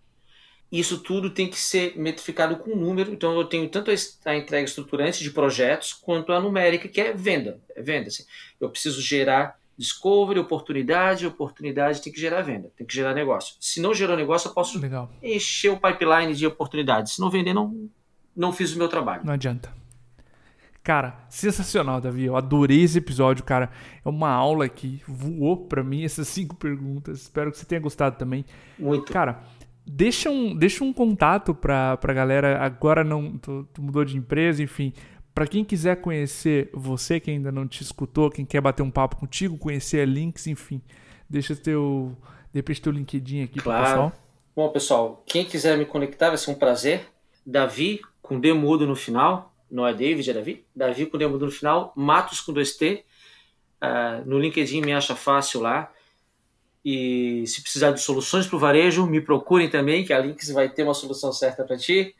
Isso 0.70 0.98
tudo 0.98 1.30
tem 1.30 1.48
que 1.48 1.58
ser 1.58 1.96
metrificado 1.96 2.56
com 2.56 2.76
número, 2.76 3.12
então 3.12 3.34
eu 3.36 3.44
tenho 3.44 3.68
tanto 3.68 3.90
a 4.24 4.36
entrega 4.36 4.64
estruturante 4.64 5.22
de 5.22 5.30
projetos 5.30 5.92
quanto 5.92 6.32
a 6.32 6.40
numérica, 6.40 6.88
que 6.88 7.00
é 7.00 7.12
venda. 7.12 7.60
É 7.74 7.82
venda 7.82 8.06
assim. 8.06 8.24
Eu 8.60 8.70
preciso 8.70 9.00
gerar 9.02 9.58
discovery, 9.76 10.38
oportunidade, 10.38 11.26
oportunidade 11.26 12.02
tem 12.02 12.12
que 12.12 12.20
gerar 12.20 12.42
venda, 12.42 12.70
tem 12.76 12.86
que 12.86 12.94
gerar 12.94 13.14
negócio. 13.14 13.56
Se 13.58 13.80
não 13.80 13.94
gerou 13.94 14.16
negócio, 14.16 14.48
eu 14.48 14.54
posso 14.54 14.78
Legal. 14.78 15.10
encher 15.22 15.70
o 15.70 15.80
pipeline 15.80 16.34
de 16.34 16.46
oportunidades. 16.46 17.14
Se 17.14 17.20
não 17.20 17.30
vender, 17.30 17.54
não, 17.54 17.88
não 18.36 18.52
fiz 18.52 18.74
o 18.74 18.78
meu 18.78 18.88
trabalho. 18.88 19.24
Não 19.24 19.32
adianta. 19.32 19.79
Cara, 20.90 21.24
sensacional, 21.28 22.00
Davi. 22.00 22.24
Eu 22.24 22.34
adorei 22.34 22.82
esse 22.82 22.98
episódio, 22.98 23.44
cara. 23.44 23.70
É 24.04 24.08
uma 24.08 24.28
aula 24.28 24.68
que 24.68 25.00
voou 25.06 25.56
para 25.56 25.84
mim 25.84 26.02
essas 26.02 26.26
cinco 26.34 26.56
perguntas. 26.56 27.20
Espero 27.20 27.52
que 27.52 27.58
você 27.58 27.64
tenha 27.64 27.80
gostado 27.80 28.18
também. 28.18 28.44
Muito. 28.76 29.12
Cara, 29.12 29.40
deixa 29.86 30.28
um, 30.28 30.52
deixa 30.52 30.82
um 30.82 30.92
contato 30.92 31.54
pra, 31.54 31.96
pra 31.96 32.12
galera. 32.12 32.58
Agora 32.58 33.04
não, 33.04 33.38
tu, 33.38 33.68
tu 33.72 33.80
mudou 33.80 34.04
de 34.04 34.16
empresa, 34.16 34.64
enfim. 34.64 34.92
Para 35.32 35.46
quem 35.46 35.64
quiser 35.64 35.94
conhecer 36.00 36.68
você, 36.74 37.20
que 37.20 37.30
ainda 37.30 37.52
não 37.52 37.68
te 37.68 37.84
escutou, 37.84 38.28
quem 38.28 38.44
quer 38.44 38.60
bater 38.60 38.82
um 38.82 38.90
papo 38.90 39.14
contigo, 39.14 39.56
conhecer 39.56 40.00
a 40.00 40.04
links, 40.04 40.48
enfim. 40.48 40.82
Deixa 41.28 41.54
teu, 41.54 42.16
de 42.52 42.58
repente 42.58 42.82
teu 42.82 42.90
LinkedIn 42.90 43.44
aqui 43.44 43.60
claro. 43.60 43.80
pro 43.80 43.90
pessoal. 43.92 44.12
Bom, 44.56 44.68
pessoal, 44.70 45.22
quem 45.24 45.44
quiser 45.44 45.78
me 45.78 45.86
conectar 45.86 46.30
vai 46.30 46.36
ser 46.36 46.50
um 46.50 46.56
prazer. 46.56 47.06
Davi 47.46 48.00
com 48.20 48.40
D 48.40 48.52
mudo 48.52 48.88
no 48.88 48.96
final, 48.96 49.50
não 49.70 49.86
é 49.86 49.94
David, 49.94 50.30
é 50.30 50.34
Davi. 50.34 50.64
Davi 50.74 51.06
com 51.06 51.16
D 51.16 51.26
mudo 51.26 51.46
no 51.46 51.52
final, 51.52 51.92
Matos 51.96 52.40
com 52.40 52.52
2T. 52.52 52.98
Uh, 52.98 53.02
ah, 53.80 54.22
no 54.26 54.38
LinkedIn 54.38 54.80
me 54.82 54.92
acha 54.92 55.14
fácil 55.14 55.60
lá. 55.60 55.90
E 56.84 57.44
se 57.46 57.62
precisar 57.62 57.92
de 57.92 58.00
soluções 58.00 58.46
para 58.46 58.56
o 58.56 58.58
varejo, 58.58 59.06
me 59.06 59.20
procurem 59.20 59.68
também, 59.68 60.04
que 60.04 60.12
a 60.12 60.18
Links 60.18 60.50
vai 60.50 60.68
ter 60.68 60.82
uma 60.82 60.94
solução 60.94 61.32
certa 61.32 61.64
para 61.64 61.76
ti. 61.76 62.14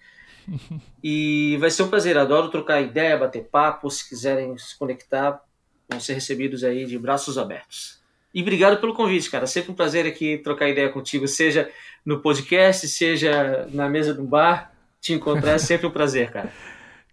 e 1.02 1.56
vai 1.58 1.70
ser 1.70 1.82
um 1.82 1.88
prazer, 1.88 2.16
adoro 2.16 2.50
trocar 2.50 2.80
ideia, 2.80 3.16
bater 3.16 3.44
papo. 3.44 3.90
Se 3.90 4.08
quiserem 4.08 4.56
se 4.58 4.78
conectar, 4.78 5.42
vão 5.88 6.00
ser 6.00 6.14
recebidos 6.14 6.62
aí 6.62 6.84
de 6.86 6.98
braços 6.98 7.38
abertos. 7.38 8.00
E 8.32 8.42
obrigado 8.42 8.80
pelo 8.80 8.94
convite, 8.94 9.30
cara. 9.30 9.46
Sempre 9.46 9.72
um 9.72 9.74
prazer 9.74 10.06
aqui 10.06 10.38
trocar 10.38 10.68
ideia 10.68 10.88
contigo, 10.88 11.26
seja 11.26 11.70
no 12.04 12.20
podcast, 12.20 12.86
seja 12.88 13.68
na 13.72 13.88
mesa 13.88 14.14
do 14.14 14.22
bar 14.22 14.72
te 15.00 15.12
encontrar 15.12 15.52
é 15.52 15.58
sempre 15.58 15.86
um 15.86 15.90
prazer, 15.90 16.30
cara. 16.30 16.52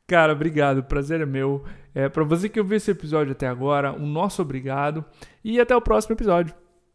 Cara, 0.08 0.32
obrigado. 0.32 0.84
Prazer 0.84 1.20
é 1.22 1.26
meu. 1.26 1.64
É, 1.94 2.08
para 2.08 2.24
você 2.24 2.48
que 2.48 2.60
ouviu 2.60 2.78
esse 2.78 2.90
episódio 2.90 3.34
até 3.34 3.48
agora, 3.48 3.92
um 3.92 4.08
nosso 4.08 4.42
obrigado. 4.42 5.04
E 5.44 5.60
até 5.60 5.76
o 5.76 5.82
próximo 5.82 6.16
episódio. 6.16 6.56